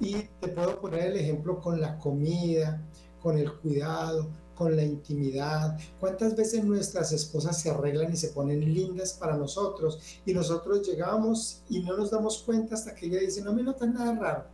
Y 0.00 0.14
te 0.40 0.48
puedo 0.48 0.80
poner 0.80 1.08
el 1.08 1.16
ejemplo 1.18 1.60
con 1.60 1.78
la 1.78 1.98
comida, 1.98 2.80
con 3.20 3.36
el 3.36 3.52
cuidado, 3.52 4.28
con 4.54 4.76
la 4.76 4.84
intimidad. 4.84 5.78
¿Cuántas 6.00 6.36
veces 6.36 6.64
nuestras 6.64 7.12
esposas 7.12 7.60
se 7.60 7.70
arreglan 7.70 8.12
y 8.12 8.16
se 8.16 8.28
ponen 8.28 8.60
lindas 8.60 9.14
para 9.14 9.36
nosotros 9.36 9.98
y 10.24 10.32
nosotros 10.32 10.86
llegamos 10.86 11.62
y 11.68 11.80
no 11.80 11.96
nos 11.96 12.10
damos 12.10 12.42
cuenta 12.42 12.74
hasta 12.74 12.94
que 12.94 13.06
ella 13.06 13.20
dice, 13.20 13.42
no 13.42 13.52
me 13.52 13.62
notas 13.62 13.92
nada 13.92 14.14
raro? 14.14 14.44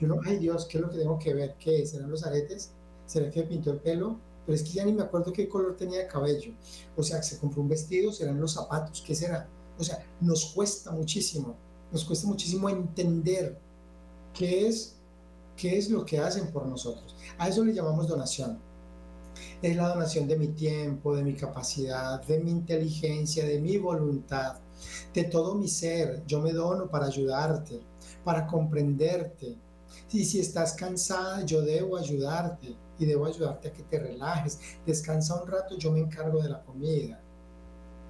Yo 0.00 0.06
no, 0.06 0.20
ay 0.24 0.38
Dios, 0.38 0.66
¿qué 0.66 0.78
es 0.78 0.82
lo 0.82 0.90
que 0.90 0.98
tengo 0.98 1.18
que 1.18 1.34
ver? 1.34 1.56
¿Qué 1.58 1.84
¿Serán 1.84 2.10
los 2.10 2.24
aretes? 2.24 2.70
¿Será 3.06 3.30
que 3.30 3.42
pintó 3.42 3.72
el 3.72 3.80
pelo? 3.80 4.18
Pero 4.46 4.56
es 4.56 4.62
que 4.62 4.70
ya 4.70 4.84
ni 4.84 4.92
me 4.92 5.02
acuerdo 5.02 5.32
qué 5.32 5.48
color 5.48 5.76
tenía 5.76 5.98
de 5.98 6.06
cabello. 6.06 6.52
O 6.96 7.02
sea, 7.02 7.22
se 7.22 7.38
compró 7.38 7.62
un 7.62 7.68
vestido, 7.68 8.12
serán 8.12 8.40
los 8.40 8.54
zapatos, 8.54 9.02
¿qué 9.06 9.14
será? 9.14 9.48
O 9.78 9.84
sea, 9.84 10.04
nos 10.20 10.46
cuesta 10.46 10.90
muchísimo, 10.90 11.54
nos 11.92 12.04
cuesta 12.04 12.26
muchísimo 12.26 12.68
entender 12.68 13.58
qué 14.32 14.68
es, 14.68 14.96
qué 15.56 15.76
es 15.76 15.90
lo 15.90 16.04
que 16.04 16.18
hacen 16.18 16.50
por 16.52 16.66
nosotros. 16.66 17.16
A 17.36 17.48
eso 17.48 17.64
le 17.64 17.74
llamamos 17.74 18.06
donación. 18.06 18.58
Es 19.60 19.76
la 19.76 19.88
donación 19.88 20.28
de 20.28 20.38
mi 20.38 20.48
tiempo, 20.48 21.16
de 21.16 21.22
mi 21.22 21.34
capacidad, 21.34 22.22
de 22.22 22.38
mi 22.38 22.50
inteligencia, 22.50 23.44
de 23.44 23.60
mi 23.60 23.76
voluntad, 23.76 24.56
de 25.12 25.24
todo 25.24 25.54
mi 25.54 25.68
ser. 25.68 26.22
Yo 26.26 26.40
me 26.40 26.52
dono 26.52 26.88
para 26.88 27.06
ayudarte, 27.06 27.80
para 28.24 28.46
comprenderte. 28.46 29.56
Y 30.12 30.24
si 30.24 30.40
estás 30.40 30.74
cansada, 30.74 31.44
yo 31.44 31.62
debo 31.62 31.96
ayudarte 31.96 32.76
y 32.98 33.06
debo 33.06 33.26
ayudarte 33.26 33.68
a 33.68 33.72
que 33.72 33.82
te 33.82 33.98
relajes. 33.98 34.58
Descansa 34.86 35.42
un 35.42 35.48
rato, 35.48 35.76
yo 35.76 35.90
me 35.90 36.00
encargo 36.00 36.42
de 36.42 36.50
la 36.50 36.62
comida. 36.62 37.20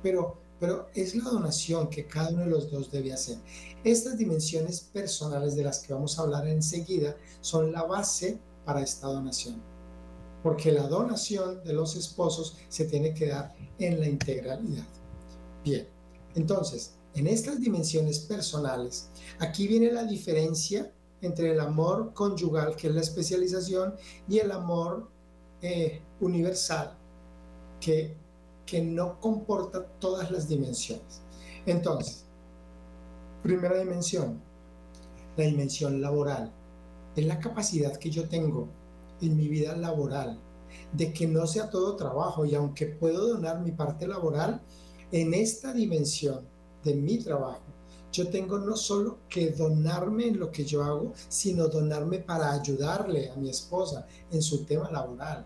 Pero, 0.02 0.38
pero 0.60 0.88
es 0.94 1.14
la 1.14 1.24
donación 1.24 1.88
que 1.88 2.06
cada 2.06 2.30
uno 2.30 2.44
de 2.44 2.50
los 2.50 2.70
dos 2.70 2.90
debe 2.90 3.12
hacer. 3.12 3.38
Estas 3.84 4.18
dimensiones 4.18 4.80
personales 4.80 5.56
de 5.56 5.64
las 5.64 5.80
que 5.80 5.92
vamos 5.92 6.18
a 6.18 6.22
hablar 6.22 6.46
enseguida 6.46 7.16
son 7.40 7.72
la 7.72 7.82
base 7.82 8.38
para 8.64 8.82
esta 8.82 9.06
donación 9.06 9.77
porque 10.42 10.72
la 10.72 10.86
donación 10.86 11.62
de 11.64 11.72
los 11.72 11.96
esposos 11.96 12.56
se 12.68 12.84
tiene 12.84 13.14
que 13.14 13.28
dar 13.28 13.54
en 13.78 14.00
la 14.00 14.08
integralidad. 14.08 14.86
Bien, 15.64 15.88
entonces, 16.34 16.94
en 17.14 17.26
estas 17.26 17.60
dimensiones 17.60 18.20
personales, 18.20 19.10
aquí 19.40 19.66
viene 19.66 19.90
la 19.90 20.04
diferencia 20.04 20.92
entre 21.20 21.50
el 21.50 21.60
amor 21.60 22.12
conyugal, 22.14 22.76
que 22.76 22.88
es 22.88 22.94
la 22.94 23.00
especialización, 23.00 23.94
y 24.28 24.38
el 24.38 24.52
amor 24.52 25.10
eh, 25.60 26.00
universal, 26.20 26.96
que, 27.80 28.14
que 28.64 28.80
no 28.80 29.18
comporta 29.20 29.84
todas 29.98 30.30
las 30.30 30.48
dimensiones. 30.48 31.22
Entonces, 31.66 32.24
primera 33.42 33.78
dimensión, 33.78 34.40
la 35.36 35.44
dimensión 35.44 36.00
laboral, 36.00 36.52
es 37.16 37.26
la 37.26 37.40
capacidad 37.40 37.96
que 37.96 38.10
yo 38.10 38.28
tengo 38.28 38.68
en 39.20 39.36
mi 39.36 39.48
vida 39.48 39.76
laboral, 39.76 40.38
de 40.92 41.12
que 41.12 41.26
no 41.26 41.46
sea 41.46 41.70
todo 41.70 41.96
trabajo 41.96 42.44
y 42.44 42.54
aunque 42.54 42.86
puedo 42.86 43.28
donar 43.28 43.60
mi 43.60 43.72
parte 43.72 44.06
laboral, 44.06 44.60
en 45.10 45.34
esta 45.34 45.72
dimensión 45.72 46.46
de 46.84 46.94
mi 46.94 47.18
trabajo, 47.18 47.62
yo 48.12 48.28
tengo 48.28 48.58
no 48.58 48.76
solo 48.76 49.18
que 49.28 49.50
donarme 49.50 50.28
en 50.28 50.38
lo 50.38 50.50
que 50.50 50.64
yo 50.64 50.82
hago, 50.82 51.12
sino 51.28 51.68
donarme 51.68 52.20
para 52.20 52.52
ayudarle 52.52 53.30
a 53.30 53.36
mi 53.36 53.50
esposa 53.50 54.06
en 54.30 54.40
su 54.40 54.64
tema 54.64 54.90
laboral. 54.90 55.44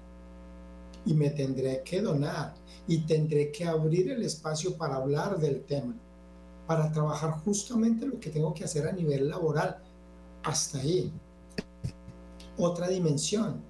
Y 1.05 1.15
me 1.15 1.31
tendré 1.31 1.83
que 1.83 2.01
donar 2.01 2.55
y 2.87 2.99
tendré 2.99 3.51
que 3.51 3.65
abrir 3.65 4.11
el 4.11 4.23
espacio 4.23 4.77
para 4.77 4.97
hablar 4.97 5.39
del 5.39 5.65
tema, 5.65 5.95
para 6.67 6.93
trabajar 6.93 7.41
justamente 7.45 8.07
lo 8.07 8.21
que 8.21 8.31
tengo 8.31 8.55
que 8.55 8.65
hacer 8.65 8.87
a 8.87 8.93
nivel 8.93 9.29
laboral. 9.29 9.83
Hasta 10.45 10.79
ahí 10.79 11.13
otra 12.57 12.89
dimensión, 12.89 13.63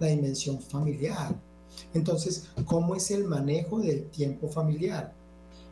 la 0.00 0.08
dimensión 0.08 0.60
familiar. 0.60 1.34
Entonces, 1.92 2.48
¿cómo 2.66 2.94
es 2.94 3.10
el 3.10 3.24
manejo 3.24 3.80
del 3.80 4.10
tiempo 4.10 4.48
familiar? 4.48 5.12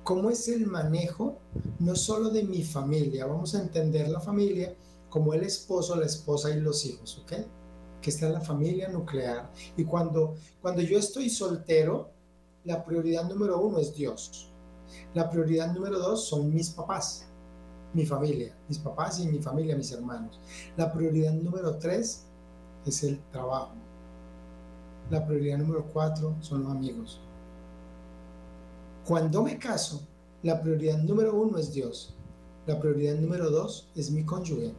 ¿Cómo 0.03 0.31
es 0.31 0.49
el 0.49 0.67
manejo 0.67 1.39
no 1.79 1.95
solo 1.95 2.31
de 2.31 2.43
mi 2.43 2.63
familia? 2.63 3.27
Vamos 3.27 3.55
a 3.55 3.61
entender 3.61 4.09
la 4.09 4.21
familia 4.21 4.75
como 5.09 5.33
el 5.35 5.45
esposo, 5.45 5.95
la 5.95 6.07
esposa 6.07 6.51
y 6.51 6.61
los 6.61 6.85
hijos, 6.87 7.19
¿ok? 7.23 7.33
Que 8.01 8.11
está 8.11 8.29
la 8.29 8.41
familia 8.41 8.89
nuclear. 8.89 9.53
Y 9.77 9.85
cuando, 9.85 10.35
cuando 10.61 10.83
yo 10.83 10.99
estoy 10.99 11.31
soltero, 11.31 12.11
la 12.65 12.85
prioridad 12.85 13.29
número 13.29 13.61
uno 13.61 13.79
es 13.79 13.95
Dios. 13.95 14.51
La 15.15 15.31
prioridad 15.31 15.73
número 15.73 15.99
dos 15.99 16.25
son 16.25 16.53
mis 16.53 16.71
papás, 16.71 17.27
mi 17.93 18.07
familia, 18.07 18.57
mis 18.69 18.79
papás 18.79 19.21
y 19.21 19.29
mi 19.29 19.39
familia, 19.39 19.77
mis 19.77 19.93
hermanos. 19.93 20.41
La 20.77 20.93
prioridad 20.93 21.33
número 21.33 21.77
tres 21.79 22.27
es 22.87 23.03
el 23.05 23.19
trabajo. 23.31 23.73
La 25.11 25.27
prioridad 25.27 25.59
número 25.59 25.85
cuatro 25.93 26.35
son 26.41 26.63
los 26.63 26.73
amigos. 26.73 27.21
Cuando 29.07 29.43
me 29.43 29.59
caso, 29.59 30.01
la 30.43 30.61
prioridad 30.61 30.99
número 30.99 31.35
uno 31.35 31.59
es 31.59 31.73
Dios. 31.73 32.15
La 32.67 32.79
prioridad 32.79 33.17
número 33.17 33.51
dos 33.51 33.89
es 33.95 34.11
mi 34.11 34.25
cónyuge. 34.25 34.73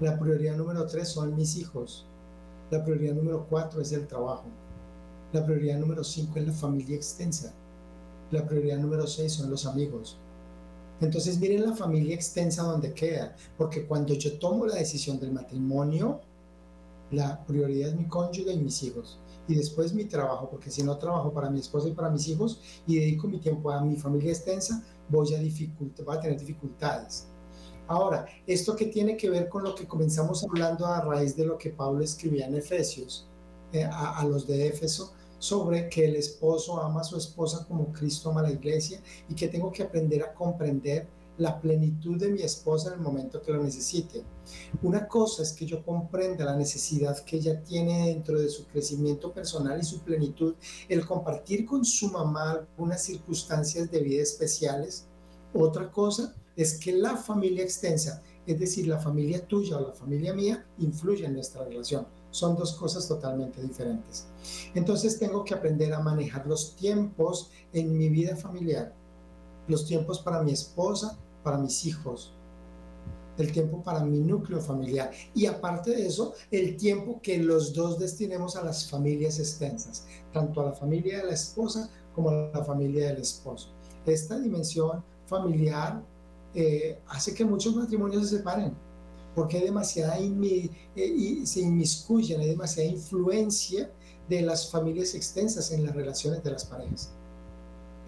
La 0.00 0.18
prioridad 0.18 0.56
número 0.56 0.86
tres 0.86 1.08
son 1.08 1.36
mis 1.36 1.56
hijos. 1.56 2.06
La 2.70 2.84
prioridad 2.84 3.14
número 3.14 3.46
cuatro 3.48 3.80
es 3.80 3.92
el 3.92 4.06
trabajo. 4.06 4.44
La 5.32 5.44
prioridad 5.44 5.78
número 5.78 6.02
cinco 6.02 6.38
es 6.38 6.46
la 6.46 6.52
familia 6.52 6.96
extensa. 6.96 7.52
La 8.30 8.46
prioridad 8.46 8.78
número 8.78 9.06
seis 9.06 9.32
son 9.32 9.50
los 9.50 9.66
amigos. 9.66 10.18
Entonces 11.00 11.38
miren 11.38 11.64
la 11.64 11.76
familia 11.76 12.14
extensa 12.14 12.62
donde 12.62 12.92
queda, 12.92 13.36
porque 13.56 13.86
cuando 13.86 14.14
yo 14.14 14.38
tomo 14.38 14.66
la 14.66 14.74
decisión 14.74 15.20
del 15.20 15.32
matrimonio, 15.32 16.20
la 17.10 17.44
prioridad 17.46 17.90
es 17.90 17.96
mi 17.96 18.06
cónyuge 18.06 18.52
y 18.52 18.58
mis 18.58 18.82
hijos. 18.82 19.18
Y 19.46 19.54
después 19.54 19.94
mi 19.94 20.04
trabajo, 20.04 20.48
porque 20.50 20.70
si 20.70 20.82
no 20.82 20.98
trabajo 20.98 21.32
para 21.32 21.48
mi 21.48 21.60
esposa 21.60 21.88
y 21.88 21.92
para 21.92 22.10
mis 22.10 22.28
hijos 22.28 22.60
y 22.86 22.98
dedico 22.98 23.28
mi 23.28 23.38
tiempo 23.38 23.70
a 23.70 23.80
mi 23.80 23.96
familia 23.96 24.32
extensa, 24.32 24.84
voy 25.08 25.34
a, 25.34 25.38
voy 25.38 26.16
a 26.16 26.20
tener 26.20 26.38
dificultades. 26.38 27.26
Ahora, 27.86 28.26
esto 28.46 28.76
que 28.76 28.86
tiene 28.86 29.16
que 29.16 29.30
ver 29.30 29.48
con 29.48 29.64
lo 29.64 29.74
que 29.74 29.86
comenzamos 29.86 30.44
hablando 30.44 30.86
a 30.86 31.00
raíz 31.00 31.34
de 31.34 31.46
lo 31.46 31.56
que 31.56 31.70
Pablo 31.70 32.04
escribía 32.04 32.46
en 32.46 32.54
Efesios, 32.54 33.26
eh, 33.72 33.84
a, 33.84 34.18
a 34.18 34.24
los 34.26 34.46
de 34.46 34.66
Éfeso, 34.66 35.14
sobre 35.38 35.88
que 35.88 36.04
el 36.04 36.16
esposo 36.16 36.82
ama 36.82 37.00
a 37.00 37.04
su 37.04 37.16
esposa 37.16 37.64
como 37.66 37.92
Cristo 37.92 38.30
ama 38.30 38.40
a 38.40 38.44
la 38.44 38.50
iglesia 38.50 39.00
y 39.28 39.34
que 39.34 39.48
tengo 39.48 39.72
que 39.72 39.84
aprender 39.84 40.22
a 40.22 40.34
comprender 40.34 41.06
la 41.38 41.60
plenitud 41.60 42.18
de 42.18 42.28
mi 42.28 42.42
esposa 42.42 42.88
en 42.88 42.94
el 42.94 43.00
momento 43.00 43.40
que 43.40 43.52
lo 43.52 43.62
necesite. 43.62 44.24
Una 44.82 45.06
cosa 45.06 45.42
es 45.42 45.52
que 45.52 45.66
yo 45.66 45.84
comprenda 45.84 46.44
la 46.44 46.56
necesidad 46.56 47.18
que 47.24 47.36
ella 47.36 47.62
tiene 47.62 48.08
dentro 48.08 48.38
de 48.38 48.48
su 48.48 48.66
crecimiento 48.66 49.32
personal 49.32 49.80
y 49.80 49.84
su 49.84 50.00
plenitud, 50.00 50.54
el 50.88 51.06
compartir 51.06 51.64
con 51.64 51.84
su 51.84 52.08
mamá 52.08 52.50
algunas 52.50 53.02
circunstancias 53.02 53.90
de 53.90 54.00
vida 54.00 54.22
especiales. 54.22 55.06
Otra 55.54 55.90
cosa 55.90 56.34
es 56.56 56.78
que 56.78 56.92
la 56.92 57.16
familia 57.16 57.62
extensa, 57.62 58.22
es 58.44 58.58
decir, 58.58 58.88
la 58.88 58.98
familia 58.98 59.46
tuya 59.46 59.76
o 59.76 59.88
la 59.88 59.94
familia 59.94 60.34
mía, 60.34 60.66
influye 60.78 61.24
en 61.24 61.34
nuestra 61.34 61.64
relación. 61.64 62.06
Son 62.30 62.56
dos 62.56 62.74
cosas 62.74 63.06
totalmente 63.06 63.62
diferentes. 63.62 64.26
Entonces 64.74 65.18
tengo 65.18 65.44
que 65.44 65.54
aprender 65.54 65.94
a 65.94 66.00
manejar 66.00 66.46
los 66.46 66.74
tiempos 66.74 67.50
en 67.72 67.96
mi 67.96 68.08
vida 68.08 68.36
familiar, 68.36 68.92
los 69.68 69.86
tiempos 69.86 70.18
para 70.18 70.42
mi 70.42 70.52
esposa, 70.52 71.16
para 71.42 71.58
mis 71.58 71.84
hijos, 71.86 72.32
el 73.38 73.52
tiempo 73.52 73.82
para 73.82 74.04
mi 74.04 74.18
núcleo 74.18 74.60
familiar 74.60 75.12
y 75.34 75.46
aparte 75.46 75.90
de 75.90 76.06
eso, 76.06 76.34
el 76.50 76.76
tiempo 76.76 77.20
que 77.22 77.38
los 77.38 77.72
dos 77.72 77.98
destinemos 77.98 78.56
a 78.56 78.64
las 78.64 78.88
familias 78.88 79.38
extensas, 79.38 80.06
tanto 80.32 80.60
a 80.60 80.66
la 80.66 80.72
familia 80.72 81.18
de 81.18 81.26
la 81.26 81.34
esposa 81.34 81.88
como 82.14 82.30
a 82.30 82.50
la 82.52 82.64
familia 82.64 83.08
del 83.08 83.18
esposo. 83.18 83.68
Esta 84.04 84.38
dimensión 84.38 85.04
familiar 85.26 86.02
eh, 86.54 86.98
hace 87.08 87.34
que 87.34 87.44
muchos 87.44 87.76
matrimonios 87.76 88.28
se 88.28 88.38
separen 88.38 88.74
porque 89.38 89.58
hay 89.58 89.64
demasiada 89.64 90.18
eh, 90.18 90.70
y 90.96 91.46
se 91.46 91.60
inmiscuyen, 91.60 92.40
hay 92.40 92.48
demasiada 92.48 92.88
influencia 92.88 93.88
de 94.28 94.42
las 94.42 94.68
familias 94.68 95.14
extensas 95.14 95.70
en 95.70 95.86
las 95.86 95.94
relaciones 95.94 96.42
de 96.42 96.50
las 96.50 96.64
parejas. 96.64 97.10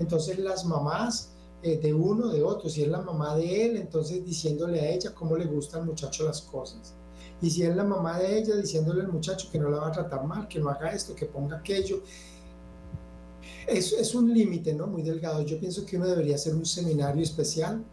Entonces 0.01 0.41
las 0.41 0.65
mamás 0.65 1.30
eh, 1.63 1.79
de 1.79 1.93
uno, 1.93 2.29
de 2.29 2.43
otro. 2.43 2.69
Si 2.69 2.83
es 2.83 2.89
la 2.89 3.01
mamá 3.01 3.37
de 3.37 3.67
él, 3.67 3.77
entonces 3.77 4.25
diciéndole 4.25 4.81
a 4.81 4.91
ella 4.91 5.15
cómo 5.15 5.37
le 5.37 5.47
gustan 5.47 5.81
al 5.81 5.87
muchacho 5.87 6.25
las 6.25 6.43
cosas. 6.43 6.95
Y 7.43 7.51
si 7.51 7.63
es 7.63 7.75
la 7.75 7.85
mamá 7.85 8.19
de 8.19 8.39
ella, 8.39 8.57
diciéndole 8.57 9.03
al 9.03 9.09
muchacho 9.09 9.49
que 9.51 9.59
no 9.59 9.71
la 9.71 9.79
va 9.79 9.89
a 9.89 9.93
tratar 9.93 10.25
mal, 10.25 10.49
que 10.49 10.59
no 10.59 10.69
haga 10.69 10.93
esto, 10.93 11.15
que 11.15 11.27
ponga 11.27 11.59
aquello. 11.59 12.03
Es, 13.67 13.93
es 13.93 14.15
un 14.15 14.33
límite, 14.33 14.75
¿no? 14.75 14.87
Muy 14.87 15.03
delgado. 15.03 15.43
Yo 15.43 15.59
pienso 15.59 15.85
que 15.87 15.97
uno 15.97 16.07
debería 16.07 16.35
hacer 16.35 16.55
un 16.55 16.67
seminario 16.67 17.23
especial 17.23 17.85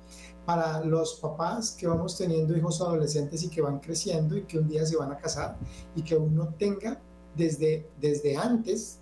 para 0.46 0.84
los 0.86 1.16
papás 1.16 1.72
que 1.72 1.88
vamos 1.88 2.18
teniendo 2.18 2.56
hijos 2.56 2.80
adolescentes 2.80 3.44
y 3.44 3.50
que 3.50 3.62
van 3.62 3.80
creciendo 3.80 4.38
y 4.38 4.44
que 4.44 4.58
un 4.58 4.70
día 4.70 4.86
se 4.86 4.96
van 4.96 5.12
a 5.12 5.18
casar 5.18 5.58
y 5.94 6.02
que 6.02 6.16
uno 6.16 6.54
tenga 6.58 7.02
desde, 7.36 7.90
desde 8.00 8.38
antes, 8.38 9.00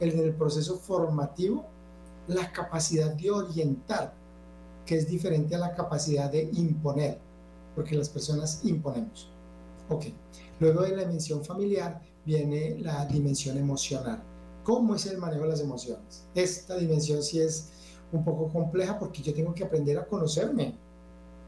en 0.00 0.18
el 0.18 0.34
proceso 0.34 0.76
formativo, 0.76 1.66
la 2.28 2.52
capacidad 2.52 3.12
de 3.14 3.30
orientar, 3.30 4.14
que 4.86 4.96
es 4.96 5.08
diferente 5.08 5.54
a 5.54 5.58
la 5.58 5.74
capacidad 5.74 6.30
de 6.30 6.48
imponer, 6.52 7.18
porque 7.74 7.96
las 7.96 8.08
personas 8.08 8.60
imponemos. 8.64 9.30
Ok, 9.88 10.06
luego 10.60 10.82
de 10.82 10.94
la 10.94 11.02
dimensión 11.02 11.44
familiar 11.44 12.00
viene 12.24 12.78
la 12.80 13.06
dimensión 13.06 13.56
emocional. 13.56 14.22
¿Cómo 14.62 14.94
es 14.94 15.06
el 15.06 15.16
manejo 15.16 15.44
de 15.44 15.48
las 15.48 15.60
emociones? 15.60 16.26
Esta 16.34 16.76
dimensión 16.76 17.22
sí 17.22 17.40
es 17.40 17.70
un 18.12 18.24
poco 18.24 18.48
compleja 18.48 18.98
porque 18.98 19.22
yo 19.22 19.32
tengo 19.32 19.54
que 19.54 19.64
aprender 19.64 19.98
a 19.98 20.06
conocerme 20.06 20.74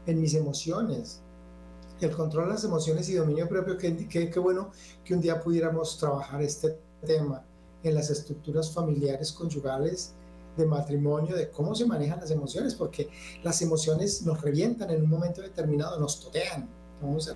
en 0.07 0.19
mis 0.19 0.33
emociones. 0.33 1.21
El 1.99 2.11
control 2.15 2.45
de 2.45 2.53
las 2.53 2.63
emociones 2.63 3.07
y 3.09 3.13
dominio 3.13 3.47
propio, 3.47 3.77
qué 3.77 4.07
que, 4.07 4.39
bueno 4.39 4.71
que 5.03 5.13
un 5.13 5.21
día 5.21 5.39
pudiéramos 5.39 5.99
trabajar 5.99 6.41
este 6.41 6.79
tema 7.05 7.45
en 7.83 7.93
las 7.93 8.09
estructuras 8.09 8.71
familiares, 8.71 9.31
conyugales, 9.31 10.15
de 10.57 10.65
matrimonio, 10.65 11.35
de 11.35 11.49
cómo 11.49 11.75
se 11.75 11.85
manejan 11.85 12.19
las 12.19 12.31
emociones, 12.31 12.75
porque 12.75 13.09
las 13.43 13.61
emociones 13.61 14.23
nos 14.23 14.41
revientan 14.41 14.89
en 14.91 15.03
un 15.03 15.09
momento 15.09 15.41
determinado, 15.41 15.99
nos 15.99 16.19
totean. 16.19 16.69
Vamos 17.01 17.29
a 17.29 17.35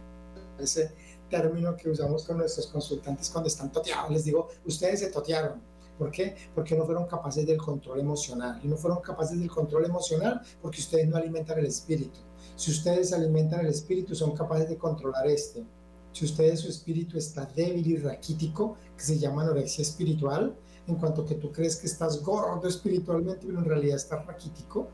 ese 0.60 0.92
término 1.30 1.76
que 1.76 1.90
usamos 1.90 2.26
con 2.26 2.38
nuestros 2.38 2.68
consultantes 2.68 3.30
cuando 3.30 3.48
están 3.48 3.72
toteados. 3.72 4.12
Les 4.12 4.26
digo, 4.26 4.50
ustedes 4.66 5.00
se 5.00 5.12
totearon. 5.12 5.62
¿Por 5.98 6.12
qué? 6.12 6.36
Porque 6.54 6.76
no 6.76 6.86
fueron 6.86 7.08
capaces 7.08 7.46
del 7.46 7.58
control 7.58 8.00
emocional. 8.00 8.60
Y 8.64 8.68
no 8.68 8.76
fueron 8.76 9.02
capaces 9.02 9.40
del 9.40 9.50
control 9.50 9.86
emocional 9.86 10.42
porque 10.62 10.82
ustedes 10.82 11.08
no 11.08 11.18
alimentan 11.18 11.58
el 11.60 11.66
espíritu. 11.66 12.20
Si 12.56 12.72
ustedes 12.72 13.14
alimentan 13.14 13.62
el 13.62 13.68
espíritu, 13.68 14.14
son 14.14 14.36
capaces 14.36 14.70
de 14.70 14.78
controlar 14.78 15.28
este. 15.28 15.64
Si 16.12 16.26
ustedes 16.26 16.62
su 16.62 16.70
espíritu 16.70 17.18
está 17.18 17.46
débil 17.46 17.88
y 17.88 17.98
raquítico, 17.98 18.78
que 18.98 19.04
se 19.04 19.18
llama 19.18 19.44
anorexia 19.44 19.82
espiritual, 19.82 20.56
en 20.88 20.96
cuanto 20.96 21.26
que 21.26 21.36
tú 21.36 21.52
crees 21.52 21.78
que 21.78 21.88
estás 21.88 22.22
gordo 22.22 22.68
espiritualmente, 22.68 23.46
pero 23.46 23.60
en 23.60 23.66
realidad 23.66 23.96
estás 23.96 24.26
raquítico, 24.26 24.90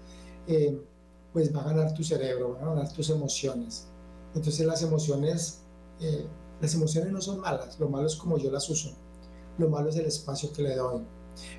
eh, 0.48 0.80
pues 1.34 1.56
va 1.56 1.62
a 1.62 1.66
ganar 1.66 1.94
tu 1.94 2.04
cerebro, 2.04 2.54
van 2.54 2.64
a 2.64 2.70
ganar 2.70 2.92
tus 2.92 3.10
emociones. 3.10 3.88
Entonces 4.34 4.66
las 4.66 4.82
emociones, 4.82 5.62
eh, 6.00 6.26
las 6.62 6.74
emociones 6.74 7.12
no 7.12 7.22
son 7.22 7.40
malas, 7.40 7.80
lo 7.80 7.90
malo 7.90 8.08
es 8.08 8.16
como 8.16 8.38
yo 8.38 8.52
las 8.52 8.70
uso, 8.70 8.92
lo 9.58 9.70
malo 9.70 9.90
es 9.90 9.96
el 9.98 10.06
espacio 10.06 10.52
que 10.54 10.64
le 10.64 10.76
doy. 10.76 11.02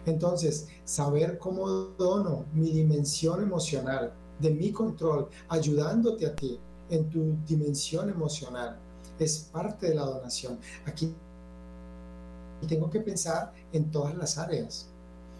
Entonces, 0.04 0.68
saber 0.84 1.38
cómo 1.38 1.66
dono 1.68 2.44
mi 2.52 2.70
dimensión 2.70 3.42
emocional, 3.42 4.12
de 4.38 4.50
mi 4.50 4.72
control, 4.72 5.28
ayudándote 5.48 6.26
a 6.26 6.34
ti 6.34 6.58
en 6.90 7.08
tu 7.08 7.36
dimensión 7.46 8.10
emocional, 8.10 8.78
es 9.18 9.48
parte 9.52 9.88
de 9.88 9.94
la 9.94 10.04
donación. 10.04 10.58
Aquí 10.84 11.14
tengo 12.66 12.90
que 12.90 13.00
pensar 13.00 13.52
en 13.72 13.90
todas 13.90 14.16
las 14.16 14.38
áreas. 14.38 14.88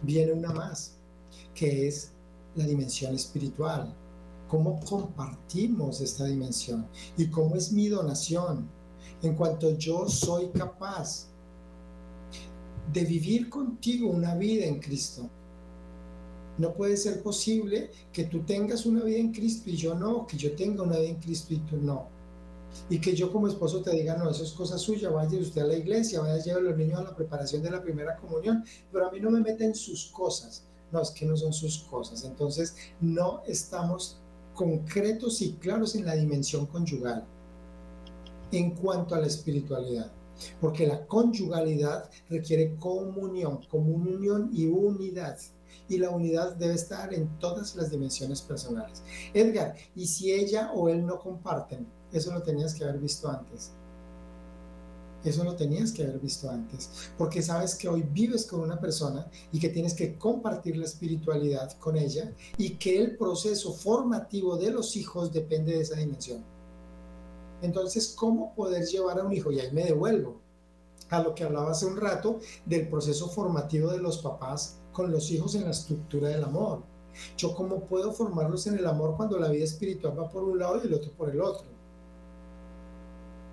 Viene 0.02 0.32
una 0.32 0.52
más, 0.52 0.96
que 1.54 1.88
es 1.88 2.12
la 2.54 2.64
dimensión 2.64 3.14
espiritual. 3.14 3.94
¿Cómo 4.48 4.80
compartimos 4.80 6.00
esta 6.00 6.24
dimensión? 6.24 6.86
¿Y 7.16 7.28
cómo 7.28 7.56
es 7.56 7.72
mi 7.72 7.88
donación? 7.88 8.68
En 9.22 9.34
cuanto 9.34 9.76
yo 9.78 10.08
soy 10.08 10.48
capaz 10.48 11.28
de 12.92 13.04
vivir 13.04 13.48
contigo 13.48 14.10
una 14.10 14.34
vida 14.34 14.66
en 14.66 14.80
Cristo. 14.80 15.28
No 16.58 16.74
puede 16.74 16.98
ser 16.98 17.22
posible 17.22 17.90
que 18.12 18.24
tú 18.24 18.40
tengas 18.40 18.84
una 18.84 19.02
vida 19.04 19.18
en 19.18 19.32
Cristo 19.32 19.70
y 19.70 19.76
yo 19.76 19.94
no, 19.94 20.26
que 20.26 20.36
yo 20.36 20.54
tenga 20.54 20.82
una 20.82 20.98
vida 20.98 21.08
en 21.08 21.20
Cristo 21.20 21.54
y 21.54 21.58
tú 21.58 21.78
no 21.78 22.11
y 22.88 23.00
que 23.00 23.14
yo 23.14 23.32
como 23.32 23.48
esposo 23.48 23.82
te 23.82 23.90
diga, 23.92 24.16
no, 24.16 24.30
eso 24.30 24.44
es 24.44 24.52
cosa 24.52 24.78
suya, 24.78 25.10
vaya 25.10 25.38
usted 25.38 25.62
a 25.62 25.66
la 25.66 25.76
iglesia, 25.76 26.20
vaya 26.20 26.34
a 26.34 26.38
llevar 26.38 26.60
a 26.60 26.64
los 26.64 26.76
niños 26.76 27.00
a 27.00 27.04
la 27.04 27.16
preparación 27.16 27.62
de 27.62 27.70
la 27.70 27.82
primera 27.82 28.16
comunión, 28.16 28.64
pero 28.90 29.08
a 29.08 29.10
mí 29.10 29.20
no 29.20 29.30
me 29.30 29.40
meten 29.40 29.74
sus 29.74 30.06
cosas. 30.06 30.66
No, 30.90 31.00
es 31.00 31.10
que 31.10 31.24
no 31.24 31.36
son 31.36 31.52
sus 31.54 31.78
cosas. 31.84 32.24
Entonces, 32.24 32.76
no 33.00 33.42
estamos 33.46 34.20
concretos 34.54 35.40
y 35.40 35.54
claros 35.54 35.94
en 35.94 36.04
la 36.04 36.14
dimensión 36.14 36.66
conyugal 36.66 37.24
en 38.50 38.72
cuanto 38.72 39.14
a 39.14 39.20
la 39.20 39.26
espiritualidad. 39.26 40.12
Porque 40.60 40.86
la 40.86 41.06
conyugalidad 41.06 42.10
requiere 42.28 42.76
comunión, 42.76 43.60
comunión 43.70 44.50
y 44.52 44.66
unidad. 44.66 45.38
Y 45.88 45.98
la 45.98 46.10
unidad 46.10 46.56
debe 46.56 46.74
estar 46.74 47.14
en 47.14 47.38
todas 47.38 47.74
las 47.76 47.90
dimensiones 47.90 48.42
personales. 48.42 49.02
Edgar, 49.32 49.74
¿y 49.94 50.06
si 50.06 50.32
ella 50.32 50.72
o 50.74 50.88
él 50.88 51.06
no 51.06 51.18
comparten? 51.18 51.86
Eso 52.12 52.32
lo 52.32 52.42
tenías 52.42 52.74
que 52.74 52.84
haber 52.84 52.98
visto 52.98 53.28
antes. 53.28 53.72
Eso 55.24 55.44
lo 55.44 55.54
tenías 55.54 55.92
que 55.92 56.02
haber 56.02 56.18
visto 56.18 56.50
antes. 56.50 56.90
Porque 57.16 57.42
sabes 57.42 57.76
que 57.76 57.88
hoy 57.88 58.02
vives 58.02 58.44
con 58.44 58.60
una 58.60 58.80
persona 58.80 59.30
y 59.52 59.60
que 59.60 59.68
tienes 59.68 59.94
que 59.94 60.18
compartir 60.18 60.76
la 60.76 60.84
espiritualidad 60.84 61.72
con 61.78 61.96
ella 61.96 62.32
y 62.58 62.70
que 62.70 63.00
el 63.00 63.16
proceso 63.16 63.72
formativo 63.72 64.56
de 64.56 64.70
los 64.70 64.96
hijos 64.96 65.32
depende 65.32 65.72
de 65.72 65.80
esa 65.82 65.96
dimensión. 65.96 66.44
Entonces, 67.62 68.12
¿cómo 68.16 68.54
poder 68.54 68.84
llevar 68.86 69.20
a 69.20 69.24
un 69.24 69.32
hijo? 69.32 69.52
Y 69.52 69.60
ahí 69.60 69.70
me 69.72 69.84
devuelvo 69.84 70.40
a 71.10 71.22
lo 71.22 71.34
que 71.34 71.44
hablaba 71.44 71.70
hace 71.70 71.86
un 71.86 71.96
rato 71.96 72.40
del 72.66 72.88
proceso 72.88 73.28
formativo 73.28 73.92
de 73.92 73.98
los 73.98 74.18
papás 74.18 74.78
con 74.92 75.12
los 75.12 75.30
hijos 75.30 75.54
en 75.54 75.64
la 75.64 75.70
estructura 75.70 76.28
del 76.28 76.42
amor. 76.42 76.82
Yo 77.36 77.54
cómo 77.54 77.84
puedo 77.84 78.12
formarlos 78.12 78.66
en 78.66 78.78
el 78.78 78.86
amor 78.86 79.16
cuando 79.16 79.38
la 79.38 79.48
vida 79.48 79.64
espiritual 79.64 80.18
va 80.18 80.28
por 80.28 80.42
un 80.42 80.58
lado 80.58 80.80
y 80.82 80.86
el 80.86 80.94
otro 80.94 81.12
por 81.12 81.30
el 81.30 81.40
otro. 81.40 81.71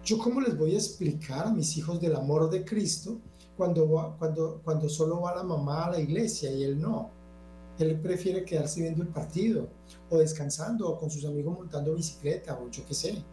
¿Yo 0.03 0.17
cómo 0.17 0.39
les 0.41 0.57
voy 0.57 0.73
a 0.73 0.77
explicar 0.77 1.47
a 1.47 1.51
mis 1.51 1.77
hijos 1.77 1.99
del 1.99 2.15
amor 2.15 2.49
de 2.49 2.63
Cristo 2.63 3.17
cuando, 3.57 4.15
cuando, 4.17 4.61
cuando 4.63 4.87
solo 4.87 5.21
va 5.21 5.35
la 5.35 5.43
mamá 5.43 5.85
a 5.85 5.91
la 5.91 5.99
iglesia 5.99 6.51
y 6.51 6.63
él 6.63 6.79
no? 6.79 7.11
Él 7.77 7.99
prefiere 7.99 8.43
quedarse 8.43 8.81
viendo 8.81 9.03
el 9.03 9.09
partido 9.09 9.67
o 10.09 10.17
descansando 10.17 10.89
o 10.89 10.97
con 10.97 11.11
sus 11.11 11.25
amigos 11.25 11.57
montando 11.57 11.95
bicicleta 11.95 12.57
o 12.57 12.69
yo 12.69 12.85
qué 12.85 12.93
sé. 12.93 13.23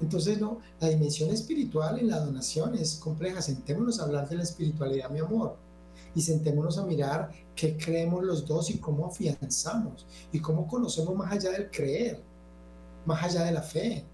Entonces, 0.00 0.40
no, 0.40 0.58
la 0.80 0.88
dimensión 0.88 1.30
espiritual 1.30 1.98
en 1.98 2.08
la 2.08 2.20
donación 2.20 2.74
es 2.74 2.96
compleja. 2.96 3.40
Sentémonos 3.40 4.00
a 4.00 4.04
hablar 4.04 4.28
de 4.28 4.36
la 4.36 4.42
espiritualidad, 4.42 5.10
mi 5.10 5.20
amor. 5.20 5.56
Y 6.14 6.20
sentémonos 6.20 6.78
a 6.78 6.84
mirar 6.84 7.30
qué 7.54 7.76
creemos 7.76 8.22
los 8.22 8.46
dos 8.46 8.70
y 8.70 8.78
cómo 8.78 9.06
afianzamos 9.06 10.06
y 10.32 10.40
cómo 10.40 10.66
conocemos 10.66 11.14
más 11.14 11.32
allá 11.32 11.52
del 11.52 11.70
creer, 11.70 12.20
más 13.06 13.22
allá 13.22 13.44
de 13.44 13.52
la 13.52 13.62
fe 13.62 14.04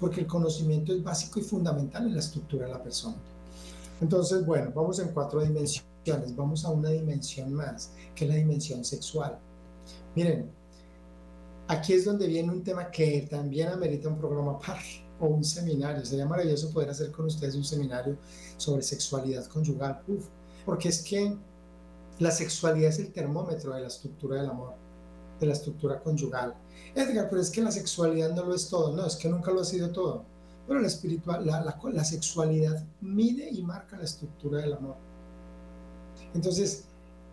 porque 0.00 0.20
el 0.20 0.26
conocimiento 0.26 0.92
es 0.92 1.02
básico 1.02 1.40
y 1.40 1.42
fundamental 1.42 2.06
en 2.06 2.14
la 2.14 2.20
estructura 2.20 2.66
de 2.66 2.72
la 2.72 2.82
persona. 2.82 3.16
Entonces, 4.00 4.44
bueno, 4.44 4.70
vamos 4.74 4.98
en 4.98 5.08
cuatro 5.08 5.40
dimensiones, 5.40 6.36
vamos 6.36 6.64
a 6.64 6.70
una 6.70 6.90
dimensión 6.90 7.52
más, 7.52 7.92
que 8.14 8.24
es 8.24 8.30
la 8.30 8.36
dimensión 8.36 8.84
sexual. 8.84 9.38
Miren, 10.14 10.50
aquí 11.68 11.94
es 11.94 12.04
donde 12.04 12.26
viene 12.26 12.52
un 12.52 12.62
tema 12.62 12.90
que 12.90 13.26
también 13.30 13.68
amerita 13.68 14.08
un 14.08 14.18
programa 14.18 14.58
par 14.58 14.78
o 15.18 15.26
un 15.26 15.44
seminario. 15.44 16.04
Sería 16.04 16.26
maravilloso 16.26 16.70
poder 16.70 16.90
hacer 16.90 17.10
con 17.10 17.26
ustedes 17.26 17.54
un 17.54 17.64
seminario 17.64 18.16
sobre 18.56 18.82
sexualidad 18.82 19.46
conyugal, 19.46 20.02
porque 20.64 20.88
es 20.90 21.02
que 21.02 21.34
la 22.18 22.30
sexualidad 22.30 22.90
es 22.90 22.98
el 22.98 23.12
termómetro 23.12 23.74
de 23.74 23.82
la 23.82 23.88
estructura 23.88 24.40
del 24.40 24.50
amor, 24.50 24.74
de 25.40 25.46
la 25.46 25.52
estructura 25.52 26.00
conyugal. 26.00 26.54
Edgar, 26.94 27.28
pero 27.28 27.42
es 27.42 27.50
que 27.50 27.62
la 27.62 27.70
sexualidad 27.70 28.34
no 28.34 28.44
lo 28.44 28.54
es 28.54 28.68
todo. 28.68 28.92
No, 28.92 29.06
es 29.06 29.16
que 29.16 29.28
nunca 29.28 29.50
lo 29.50 29.60
ha 29.60 29.64
sido 29.64 29.90
todo. 29.90 30.24
Pero 30.66 30.80
la, 30.80 30.86
espiritual, 30.86 31.46
la, 31.46 31.78
la, 31.92 32.04
sexualidad 32.04 32.84
mide 33.00 33.48
y 33.50 33.62
marca 33.62 33.96
la 33.96 34.04
estructura 34.04 34.60
del 34.60 34.72
amor. 34.72 34.96
Entonces, 36.34 36.84